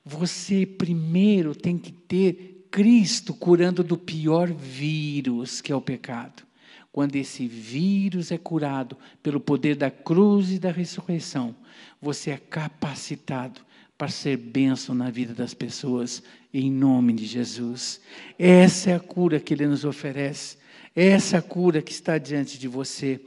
Você 0.05 0.65
primeiro 0.65 1.55
tem 1.55 1.77
que 1.77 1.91
ter 1.91 2.67
Cristo 2.71 3.35
curando 3.35 3.83
do 3.83 3.97
pior 3.97 4.53
vírus, 4.53 5.61
que 5.61 5.73
é 5.73 5.77
o 5.77 5.81
pecado. 5.81 6.43
Quando 6.93 7.17
esse 7.17 7.49
vírus 7.49 8.31
é 8.31 8.39
curado 8.39 8.97
pelo 9.23 9.41
poder 9.41 9.75
da 9.75 9.91
cruz 9.91 10.53
e 10.53 10.59
da 10.59 10.71
ressurreição, 10.71 11.55
você 12.01 12.31
é 12.31 12.37
capacitado 12.37 13.61
para 13.97 14.09
ser 14.09 14.37
bênção 14.37 14.95
na 14.95 15.11
vida 15.11 15.35
das 15.35 15.55
pessoas, 15.55 16.23
em 16.53 16.71
nome 16.71 17.13
de 17.13 17.27
Jesus. 17.27 18.01
Essa 18.39 18.91
é 18.91 18.95
a 18.95 19.01
cura 19.01 19.39
que 19.39 19.55
Ele 19.55 19.67
nos 19.67 19.85
oferece, 19.85 20.59
essa 20.95 21.37
é 21.37 21.39
a 21.39 21.43
cura 21.43 21.81
que 21.81 21.93
está 21.93 22.19
diante 22.19 22.59
de 22.59 22.69
você. 22.69 23.21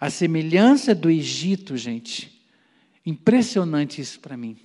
A 0.00 0.10
semelhança 0.10 0.94
do 0.94 1.10
Egito, 1.10 1.76
gente, 1.76 2.42
impressionante 3.04 4.00
isso 4.00 4.20
para 4.20 4.36
mim. 4.36 4.56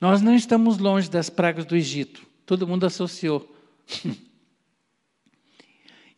Nós 0.00 0.22
não 0.22 0.34
estamos 0.34 0.78
longe 0.78 1.10
das 1.10 1.28
pragas 1.28 1.64
do 1.64 1.76
Egito, 1.76 2.26
todo 2.44 2.66
mundo 2.66 2.86
associou. 2.86 3.54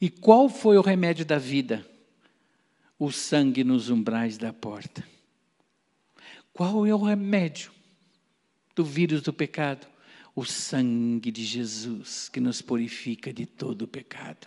e 0.01 0.09
qual 0.09 0.49
foi 0.49 0.79
o 0.79 0.83
remédio 0.83 1.25
da 1.25 1.39
vida? 1.39 1.85
O 2.99 3.11
sangue 3.11 3.63
nos 3.63 3.91
umbrais 3.91 4.37
da 4.37 4.53
porta. 4.53 5.05
Qual 6.53 6.85
é 6.85 6.93
o 6.93 6.99
remédio 6.99 7.71
do 8.79 8.85
vírus 8.85 9.23
do 9.23 9.33
pecado? 9.33 9.89
O 10.37 10.45
sangue 10.45 11.33
de 11.33 11.45
Jesus 11.45 12.29
que 12.29 12.39
nos 12.39 12.63
purifica 12.63 13.33
de 13.33 13.45
todo 13.45 13.83
o 13.83 13.89
pecado. 13.89 14.47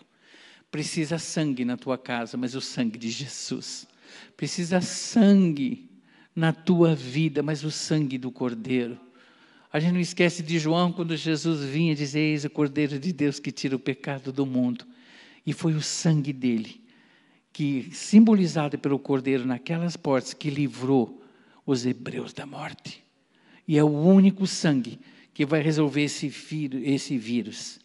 Precisa 0.72 1.20
sangue 1.20 1.66
na 1.66 1.76
tua 1.76 1.98
casa, 1.98 2.38
mas 2.38 2.56
o 2.56 2.62
sangue 2.62 2.98
de 2.98 3.10
Jesus. 3.10 3.86
Precisa 4.38 4.80
sangue 4.80 5.90
na 6.34 6.54
tua 6.54 6.96
vida, 6.96 7.44
mas 7.44 7.66
o 7.66 7.70
sangue 7.70 8.18
do 8.18 8.32
Cordeiro. 8.32 8.98
A 9.72 9.82
gente 9.82 9.94
não 9.94 10.00
esquece 10.00 10.42
de 10.42 10.58
João 10.58 10.94
quando 10.94 11.16
Jesus 11.18 11.62
vinha 11.66 11.94
dizer: 11.94 12.20
Eis 12.20 12.46
o 12.46 12.50
Cordeiro 12.50 12.98
de 12.98 13.12
Deus 13.12 13.38
que 13.38 13.52
tira 13.52 13.76
o 13.76 13.80
pecado 13.80 14.32
do 14.32 14.46
mundo. 14.46 14.86
E 15.46 15.52
foi 15.52 15.74
o 15.74 15.82
sangue 15.82 16.32
dele, 16.32 16.82
que 17.52 17.90
simbolizado 17.92 18.80
pelo 18.80 18.98
Cordeiro 18.98 19.46
naquelas 19.46 19.98
portas, 19.98 20.34
que 20.34 20.50
livrou 20.50 21.22
os 21.66 21.86
hebreus 21.86 22.32
da 22.32 22.46
morte. 22.46 23.04
E 23.68 23.78
é 23.78 23.84
o 23.84 23.90
único 23.90 24.46
sangue 24.48 25.00
que 25.34 25.46
vai 25.46 25.62
resolver 25.62 26.04
esse, 26.04 26.32
esse 26.84 27.18
vírus. 27.18 27.80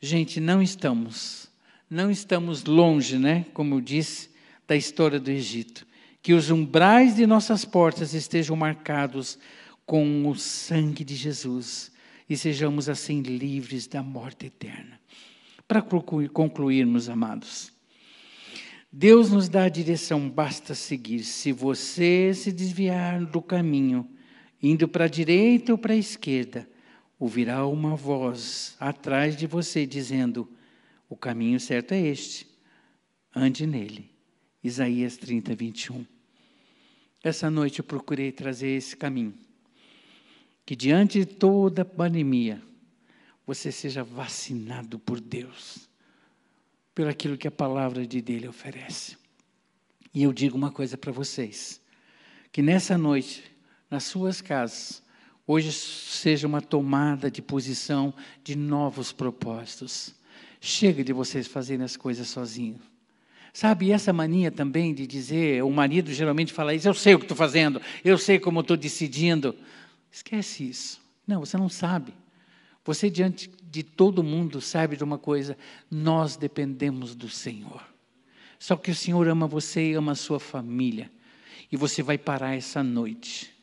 Gente, 0.00 0.40
não 0.40 0.62
estamos 0.62 1.46
não 1.88 2.10
estamos 2.10 2.64
longe, 2.64 3.18
né, 3.18 3.46
como 3.54 3.76
eu 3.76 3.80
disse, 3.80 4.30
da 4.66 4.76
história 4.76 5.20
do 5.20 5.30
Egito. 5.30 5.86
Que 6.20 6.34
os 6.34 6.50
umbrais 6.50 7.14
de 7.14 7.26
nossas 7.26 7.64
portas 7.64 8.12
estejam 8.12 8.56
marcados 8.56 9.38
com 9.84 10.28
o 10.28 10.34
sangue 10.34 11.04
de 11.04 11.14
Jesus 11.14 11.92
e 12.28 12.36
sejamos 12.36 12.88
assim 12.88 13.22
livres 13.22 13.86
da 13.86 14.02
morte 14.02 14.46
eterna. 14.46 15.00
Para 15.68 15.80
concluirmos, 15.80 17.08
amados, 17.08 17.72
Deus 18.92 19.30
nos 19.30 19.48
dá 19.48 19.64
a 19.64 19.68
direção, 19.68 20.28
basta 20.28 20.74
seguir. 20.74 21.22
Se 21.22 21.52
você 21.52 22.32
se 22.34 22.50
desviar 22.50 23.24
do 23.24 23.40
caminho, 23.40 24.08
indo 24.70 24.88
para 24.88 25.04
a 25.04 25.08
direita 25.08 25.72
ou 25.72 25.78
para 25.78 25.92
a 25.92 25.96
esquerda, 25.96 26.68
ouvirá 27.18 27.66
uma 27.66 27.94
voz 27.94 28.76
atrás 28.80 29.36
de 29.36 29.46
você 29.46 29.86
dizendo: 29.86 30.48
o 31.08 31.16
caminho 31.16 31.60
certo 31.60 31.92
é 31.92 32.00
este. 32.00 32.46
Ande 33.34 33.66
nele. 33.66 34.10
Isaías 34.62 35.16
30, 35.16 35.54
21. 35.54 36.04
Essa 37.22 37.50
noite 37.50 37.78
eu 37.78 37.84
procurei 37.84 38.32
trazer 38.32 38.68
esse 38.68 38.96
caminho. 38.96 39.34
Que 40.64 40.74
diante 40.74 41.20
de 41.20 41.26
toda 41.26 41.84
pandemia, 41.84 42.60
você 43.46 43.70
seja 43.70 44.02
vacinado 44.02 44.98
por 44.98 45.20
Deus, 45.20 45.88
pelo 46.92 47.08
aquilo 47.08 47.38
que 47.38 47.46
a 47.46 47.52
palavra 47.52 48.04
de 48.04 48.20
dele 48.20 48.48
oferece. 48.48 49.16
E 50.12 50.24
eu 50.24 50.32
digo 50.32 50.56
uma 50.56 50.72
coisa 50.72 50.96
para 50.96 51.12
vocês: 51.12 51.80
que 52.50 52.62
nessa 52.62 52.98
noite, 52.98 53.55
nas 53.90 54.04
suas 54.04 54.40
casas, 54.40 55.02
hoje 55.46 55.72
seja 55.72 56.46
uma 56.46 56.60
tomada 56.60 57.30
de 57.30 57.40
posição 57.40 58.12
de 58.42 58.56
novos 58.56 59.12
propósitos. 59.12 60.14
Chega 60.60 61.04
de 61.04 61.12
vocês 61.12 61.46
fazerem 61.46 61.84
as 61.84 61.96
coisas 61.96 62.28
sozinhos. 62.28 62.80
Sabe, 63.52 63.90
essa 63.90 64.12
mania 64.12 64.50
também 64.50 64.92
de 64.92 65.06
dizer, 65.06 65.64
o 65.64 65.70
marido 65.70 66.12
geralmente 66.12 66.52
fala 66.52 66.74
isso, 66.74 66.88
eu 66.88 66.94
sei 66.94 67.14
o 67.14 67.18
que 67.18 67.24
estou 67.24 67.36
fazendo, 67.36 67.80
eu 68.04 68.18
sei 68.18 68.38
como 68.38 68.60
estou 68.60 68.76
decidindo. 68.76 69.54
Esquece 70.12 70.68
isso. 70.68 71.00
Não, 71.26 71.40
você 71.40 71.56
não 71.56 71.68
sabe. 71.68 72.12
Você, 72.84 73.08
diante 73.08 73.50
de 73.70 73.82
todo 73.82 74.22
mundo, 74.22 74.60
sabe 74.60 74.96
de 74.96 75.02
uma 75.02 75.18
coisa: 75.18 75.56
nós 75.90 76.36
dependemos 76.36 77.14
do 77.14 77.28
Senhor. 77.28 77.82
Só 78.58 78.76
que 78.76 78.90
o 78.90 78.94
Senhor 78.94 79.26
ama 79.26 79.46
você 79.46 79.90
e 79.90 79.94
ama 79.94 80.12
a 80.12 80.16
sua 80.16 80.38
família. 80.38 81.10
E 81.72 81.76
você 81.76 82.02
vai 82.02 82.16
parar 82.16 82.54
essa 82.54 82.82
noite 82.82 83.55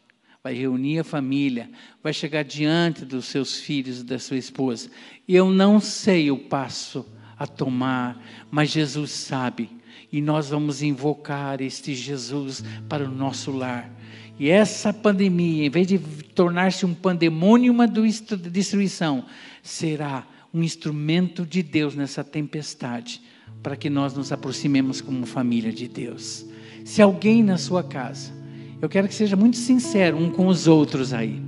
vai 0.44 0.54
reunir 0.54 1.00
a 1.00 1.04
família, 1.06 1.70
vai 2.04 2.12
chegar 2.12 2.44
diante 2.44 3.06
dos 3.06 3.26
seus 3.28 3.62
filhos 3.62 4.02
e 4.02 4.04
da 4.04 4.20
sua 4.20 4.36
esposa. 4.36 4.90
Eu 5.26 5.50
não 5.50 5.80
sei 5.80 6.30
o 6.30 6.38
passo 6.38 7.06
a 7.40 7.48
tomar, 7.48 8.22
mas 8.52 8.70
Jesus 8.70 9.12
sabe. 9.12 9.70
E 10.12 10.22
nós 10.22 10.50
vamos 10.50 10.84
invocar 10.84 11.62
este 11.62 11.96
Jesus 11.96 12.62
para 12.90 13.06
o 13.06 13.10
nosso 13.10 13.52
lar. 13.52 13.90
E 14.38 14.50
essa 14.50 14.92
pandemia, 14.92 15.66
em 15.66 15.70
vez 15.70 15.88
de 15.88 15.98
tornar-se 15.98 16.86
um 16.86 16.94
pandemônio, 16.94 17.72
uma 17.72 17.88
destruição, 17.88 19.26
será 19.62 20.28
um 20.54 20.62
instrumento 20.62 21.46
de 21.46 21.64
Deus 21.64 21.96
nessa 21.96 22.22
tempestade, 22.22 23.22
para 23.62 23.78
que 23.78 23.90
nós 23.90 24.14
nos 24.14 24.30
aproximemos 24.34 25.00
como 25.00 25.26
família 25.26 25.72
de 25.72 25.88
Deus. 25.88 26.46
Se 26.84 27.02
alguém 27.02 27.42
na 27.42 27.58
sua 27.58 27.82
casa 27.82 28.43
eu 28.84 28.90
quero 28.90 29.08
que 29.08 29.16
seja 29.16 29.38
muito 29.38 29.56
sincero 29.56 30.18
um 30.18 30.30
com 30.30 30.46
os 30.46 30.68
outros 30.68 31.14
aí. 31.14 31.42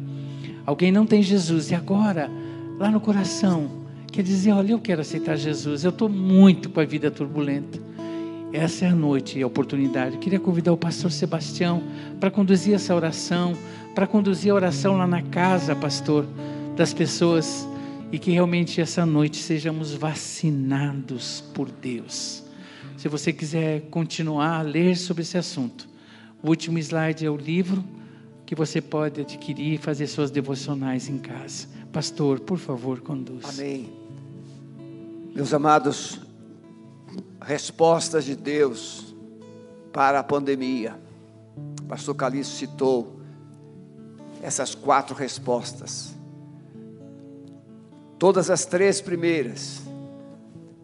Alguém 0.65 0.89
não 0.89 1.05
tem 1.05 1.21
Jesus 1.21 1.69
e 1.69 1.75
agora, 1.75 2.31
lá 2.79 2.89
no 2.89 3.01
coração, 3.01 3.69
quer 4.09 4.23
dizer: 4.23 4.53
olha, 4.53 4.71
eu 4.71 4.79
quero 4.79 5.01
aceitar 5.01 5.35
Jesus, 5.35 5.83
eu 5.83 5.89
estou 5.89 6.07
muito 6.07 6.69
com 6.69 6.79
a 6.79 6.85
vida 6.85 7.11
turbulenta. 7.11 7.77
Essa 8.53 8.85
é 8.85 8.87
a 8.87 8.95
noite 8.95 9.37
e 9.37 9.43
a 9.43 9.47
oportunidade. 9.47 10.15
Eu 10.15 10.21
queria 10.21 10.39
convidar 10.39 10.71
o 10.71 10.77
pastor 10.77 11.11
Sebastião 11.11 11.83
para 12.21 12.31
conduzir 12.31 12.73
essa 12.73 12.95
oração, 12.95 13.53
para 13.93 14.07
conduzir 14.07 14.53
a 14.53 14.55
oração 14.55 14.95
lá 14.95 15.05
na 15.05 15.21
casa, 15.21 15.75
pastor, 15.75 16.25
das 16.77 16.93
pessoas 16.93 17.67
e 18.13 18.17
que 18.17 18.31
realmente 18.31 18.79
essa 18.79 19.05
noite 19.05 19.43
sejamos 19.43 19.93
vacinados 19.93 21.43
por 21.53 21.69
Deus. 21.69 22.45
Se 22.95 23.09
você 23.09 23.33
quiser 23.33 23.81
continuar 23.89 24.59
a 24.59 24.61
ler 24.61 24.95
sobre 24.95 25.23
esse 25.23 25.37
assunto, 25.37 25.94
o 26.43 26.49
último 26.49 26.77
slide 26.79 27.25
é 27.25 27.29
o 27.29 27.37
livro 27.37 27.83
que 28.45 28.55
você 28.55 28.79
pode 28.79 29.21
adquirir 29.21 29.73
e 29.73 29.77
fazer 29.77 30.07
suas 30.07 30.29
devocionais 30.29 31.09
em 31.09 31.17
casa. 31.17 31.67
Pastor, 31.91 32.39
por 32.39 32.57
favor, 32.57 33.01
conduz. 33.01 33.59
Amém. 33.59 33.91
Meus 35.33 35.53
amados, 35.53 36.19
respostas 37.41 38.25
de 38.25 38.35
Deus 38.35 39.15
para 39.91 40.19
a 40.19 40.23
pandemia. 40.23 40.99
O 41.81 41.83
pastor 41.85 42.15
Calixto 42.15 42.55
citou 42.55 43.19
essas 44.41 44.75
quatro 44.75 45.15
respostas. 45.15 46.13
Todas 48.19 48.49
as 48.49 48.65
três 48.65 49.01
primeiras 49.01 49.81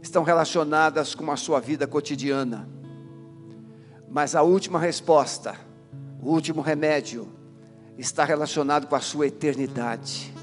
estão 0.01 0.23
relacionadas 0.23 1.15
com 1.15 1.31
a 1.31 1.37
sua 1.37 1.59
vida 1.59 1.87
cotidiana. 1.87 2.67
Mas 4.11 4.35
a 4.35 4.41
última 4.41 4.77
resposta, 4.77 5.55
o 6.21 6.31
último 6.31 6.59
remédio, 6.61 7.29
está 7.97 8.25
relacionado 8.25 8.85
com 8.85 8.95
a 8.95 8.99
sua 8.99 9.27
eternidade. 9.27 10.33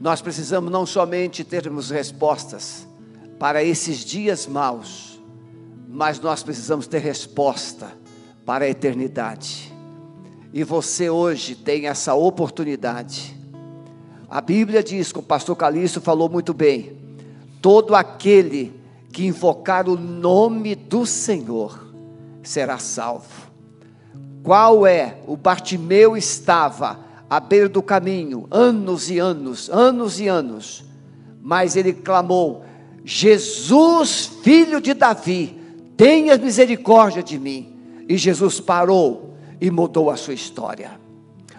Nós 0.00 0.22
precisamos 0.22 0.70
não 0.70 0.86
somente 0.86 1.42
termos 1.42 1.90
respostas 1.90 2.86
para 3.36 3.64
esses 3.64 4.04
dias 4.04 4.46
maus, 4.46 5.20
mas 5.88 6.20
nós 6.20 6.44
precisamos 6.44 6.86
ter 6.86 7.00
resposta 7.00 7.92
para 8.46 8.64
a 8.64 8.68
eternidade. 8.68 9.74
E 10.52 10.62
você 10.62 11.10
hoje 11.10 11.56
tem 11.56 11.88
essa 11.88 12.14
oportunidade. 12.14 13.36
A 14.28 14.40
Bíblia 14.40 14.84
diz, 14.84 15.10
como 15.10 15.24
o 15.24 15.26
pastor 15.26 15.56
Calixto 15.56 16.00
falou 16.00 16.28
muito 16.28 16.54
bem, 16.54 16.96
todo 17.60 17.96
aquele 17.96 18.72
que 19.12 19.26
invocar 19.26 19.88
o 19.88 19.96
nome 19.96 20.76
do 20.76 21.04
Senhor 21.04 21.89
será 22.42 22.78
salvo. 22.78 23.50
Qual 24.42 24.86
é? 24.86 25.18
O 25.26 25.36
Bartimeu 25.36 26.16
estava 26.16 26.98
à 27.28 27.38
beira 27.38 27.68
do 27.68 27.82
caminho, 27.82 28.46
anos 28.50 29.10
e 29.10 29.18
anos, 29.18 29.68
anos 29.70 30.18
e 30.18 30.26
anos, 30.26 30.84
mas 31.40 31.76
ele 31.76 31.92
clamou: 31.92 32.64
Jesus, 33.04 34.26
filho 34.42 34.80
de 34.80 34.94
Davi, 34.94 35.56
tenha 35.96 36.36
misericórdia 36.36 37.22
de 37.22 37.38
mim. 37.38 37.76
E 38.08 38.16
Jesus 38.16 38.58
parou 38.58 39.36
e 39.60 39.70
mudou 39.70 40.10
a 40.10 40.16
sua 40.16 40.34
história. 40.34 40.98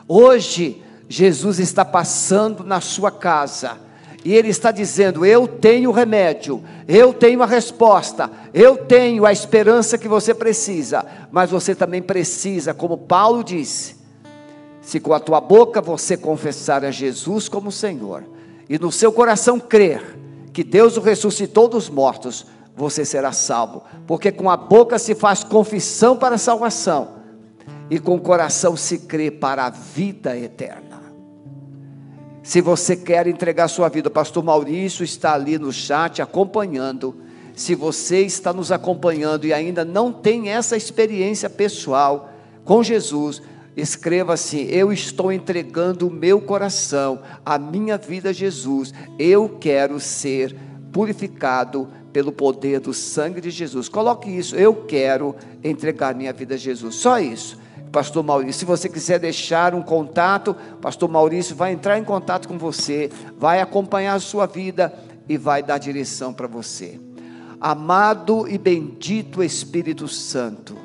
Hoje, 0.07 0.81
Jesus 1.07 1.59
está 1.59 1.85
passando 1.85 2.63
na 2.63 2.81
sua 2.81 3.11
casa 3.11 3.77
e 4.23 4.33
Ele 4.33 4.49
está 4.49 4.71
dizendo: 4.71 5.25
Eu 5.25 5.47
tenho 5.47 5.89
o 5.89 5.93
remédio, 5.93 6.63
eu 6.87 7.13
tenho 7.13 7.41
a 7.41 7.45
resposta, 7.45 8.29
eu 8.53 8.77
tenho 8.77 9.25
a 9.25 9.31
esperança 9.31 9.97
que 9.97 10.07
você 10.07 10.33
precisa, 10.33 11.05
mas 11.31 11.49
você 11.49 11.73
também 11.73 12.01
precisa, 12.01 12.73
como 12.73 12.97
Paulo 12.97 13.43
disse, 13.43 13.95
se 14.81 14.99
com 14.99 15.13
a 15.13 15.19
tua 15.19 15.41
boca 15.41 15.81
você 15.81 16.17
confessar 16.17 16.83
a 16.83 16.91
Jesus 16.91 17.49
como 17.49 17.71
Senhor, 17.71 18.23
e 18.69 18.77
no 18.77 18.91
seu 18.91 19.11
coração 19.11 19.59
crer 19.59 20.17
que 20.53 20.63
Deus 20.63 20.97
o 20.97 21.01
ressuscitou 21.01 21.67
dos 21.67 21.89
mortos, 21.89 22.45
você 22.75 23.05
será 23.05 23.31
salvo. 23.31 23.83
Porque 24.05 24.31
com 24.31 24.49
a 24.49 24.57
boca 24.57 24.99
se 24.99 25.15
faz 25.15 25.43
confissão 25.43 26.17
para 26.17 26.35
a 26.35 26.39
salvação, 26.39 27.21
e 27.89 27.99
com 27.99 28.15
o 28.15 28.21
coração 28.21 28.75
se 28.75 28.99
crê 28.99 29.29
para 29.31 29.65
a 29.65 29.69
vida 29.69 30.37
eterna. 30.37 30.90
Se 32.43 32.61
você 32.61 32.95
quer 32.95 33.27
entregar 33.27 33.67
sua 33.67 33.89
vida, 33.89 34.07
o 34.07 34.11
pastor 34.11 34.43
Maurício 34.43 35.03
está 35.03 35.33
ali 35.33 35.59
no 35.59 35.71
chat 35.71 36.21
acompanhando. 36.21 37.15
Se 37.55 37.75
você 37.75 38.21
está 38.21 38.51
nos 38.51 38.71
acompanhando 38.71 39.45
e 39.45 39.53
ainda 39.53 39.85
não 39.85 40.11
tem 40.11 40.49
essa 40.49 40.75
experiência 40.75 41.49
pessoal 41.49 42.29
com 42.63 42.81
Jesus, 42.81 43.41
Escreva 43.75 44.33
assim: 44.33 44.67
Eu 44.69 44.91
estou 44.91 45.31
entregando 45.31 46.07
o 46.07 46.11
meu 46.11 46.41
coração, 46.41 47.21
a 47.45 47.57
minha 47.57 47.97
vida 47.97 48.29
a 48.29 48.33
Jesus. 48.33 48.93
Eu 49.17 49.57
quero 49.59 49.99
ser 49.99 50.55
purificado 50.91 51.87
pelo 52.11 52.33
poder 52.33 52.81
do 52.81 52.93
sangue 52.93 53.39
de 53.39 53.49
Jesus. 53.49 53.87
Coloque 53.87 54.29
isso. 54.29 54.55
Eu 54.55 54.75
quero 54.75 55.35
entregar 55.63 56.13
minha 56.13 56.33
vida 56.33 56.55
a 56.55 56.57
Jesus. 56.57 56.95
Só 56.95 57.17
isso. 57.19 57.57
Pastor 57.91 58.23
Maurício, 58.23 58.59
se 58.59 58.65
você 58.65 58.87
quiser 58.87 59.19
deixar 59.19 59.75
um 59.75 59.81
contato, 59.81 60.55
Pastor 60.81 61.09
Maurício 61.09 61.55
vai 61.55 61.73
entrar 61.73 61.97
em 61.97 62.03
contato 62.03 62.47
com 62.47 62.57
você, 62.57 63.11
vai 63.37 63.59
acompanhar 63.59 64.15
a 64.15 64.19
sua 64.19 64.45
vida 64.45 64.93
e 65.27 65.37
vai 65.37 65.61
dar 65.61 65.77
direção 65.77 66.33
para 66.33 66.47
você. 66.47 66.99
Amado 67.59 68.47
e 68.47 68.57
bendito 68.57 69.43
Espírito 69.43 70.07
Santo, 70.07 70.75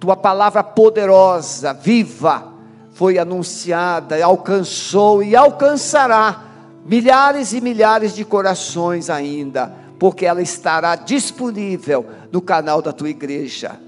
tua 0.00 0.16
palavra 0.16 0.62
poderosa, 0.62 1.72
viva, 1.72 2.52
foi 2.92 3.16
anunciada, 3.16 4.22
alcançou 4.22 5.22
e 5.22 5.36
alcançará 5.36 6.44
milhares 6.84 7.52
e 7.52 7.60
milhares 7.60 8.14
de 8.14 8.24
corações 8.24 9.08
ainda, 9.08 9.72
porque 10.00 10.26
ela 10.26 10.42
estará 10.42 10.96
disponível 10.96 12.04
no 12.32 12.40
canal 12.40 12.82
da 12.82 12.92
tua 12.92 13.08
igreja. 13.08 13.80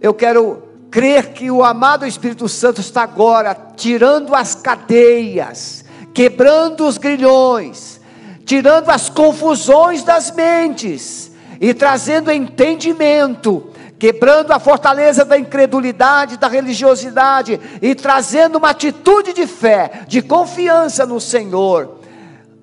Eu 0.00 0.14
quero 0.14 0.71
crer 0.92 1.32
que 1.32 1.50
o 1.50 1.64
amado 1.64 2.06
Espírito 2.06 2.46
Santo 2.50 2.82
está 2.82 3.02
agora 3.02 3.56
tirando 3.74 4.34
as 4.34 4.54
cadeias, 4.54 5.86
quebrando 6.12 6.86
os 6.86 6.98
grilhões, 6.98 7.98
tirando 8.44 8.90
as 8.90 9.08
confusões 9.08 10.04
das 10.04 10.30
mentes 10.30 11.32
e 11.58 11.72
trazendo 11.72 12.30
entendimento 12.30 13.70
quebrando 13.98 14.50
a 14.50 14.58
fortaleza 14.58 15.24
da 15.24 15.38
incredulidade, 15.38 16.36
da 16.36 16.48
religiosidade 16.48 17.60
e 17.80 17.94
trazendo 17.94 18.58
uma 18.58 18.70
atitude 18.70 19.32
de 19.32 19.46
fé, 19.46 20.02
de 20.08 20.20
confiança 20.20 21.06
no 21.06 21.20
Senhor. 21.20 22.00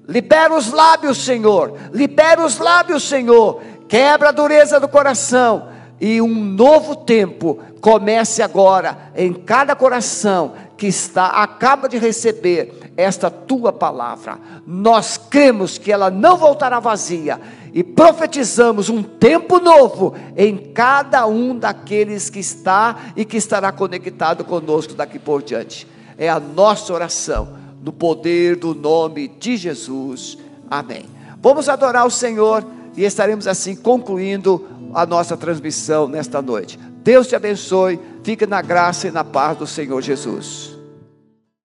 Libera 0.06 0.54
os 0.54 0.70
lábios, 0.70 1.18
Senhor. 1.24 1.78
Libera 1.94 2.46
os 2.46 2.58
lábios, 2.58 3.08
Senhor. 3.08 3.62
Quebra 3.88 4.30
a 4.30 4.34
dureza 4.34 4.82
do 4.82 4.90
coração 4.90 5.79
e 6.00 6.22
um 6.22 6.34
novo 6.34 6.96
tempo 6.96 7.60
comece 7.82 8.42
agora 8.42 9.12
em 9.16 9.34
cada 9.34 9.76
coração 9.76 10.54
que 10.78 10.88
está 10.88 11.28
acaba 11.28 11.90
de 11.90 11.98
receber 11.98 12.94
esta 12.96 13.30
tua 13.30 13.72
palavra. 13.72 14.38
Nós 14.66 15.18
cremos 15.18 15.78
que 15.78 15.92
ela 15.92 16.10
não 16.10 16.38
voltará 16.38 16.80
vazia 16.80 17.40
e 17.74 17.84
profetizamos 17.84 18.90
um 18.90 19.04
tempo 19.04 19.60
novo 19.60 20.16
em 20.36 20.58
cada 20.58 21.26
um 21.28 21.58
daqueles 21.58 22.30
que 22.30 22.40
está 22.40 22.98
e 23.16 23.24
que 23.24 23.38
estará 23.38 23.72
conectado 23.72 24.44
conosco 24.44 24.94
daqui 24.94 25.20
por 25.20 25.44
diante. 25.44 25.88
É 26.18 26.30
a 26.30 26.40
nossa 26.40 26.94
oração, 26.94 27.58
no 27.82 27.94
poder 27.94 28.56
do 28.56 28.76
nome 28.76 29.28
de 29.28 29.56
Jesus. 29.56 30.38
Amém. 30.70 31.06
Vamos 31.42 31.70
adorar 31.70 32.06
o 32.06 32.12
Senhor 32.12 32.66
e 33.00 33.06
estaremos 33.06 33.48
assim 33.48 33.78
concluindo 33.78 34.68
a 34.94 35.06
nossa 35.06 35.38
transmissão 35.38 36.06
nesta 36.06 36.42
noite. 36.42 36.78
Deus 37.02 37.28
te 37.28 37.36
abençoe, 37.36 37.98
fique 38.26 38.46
na 38.46 38.62
graça 38.62 39.08
e 39.08 39.12
na 39.12 39.24
paz 39.24 39.58
do 39.58 39.66
Senhor 39.66 40.02
Jesus. 40.02 40.78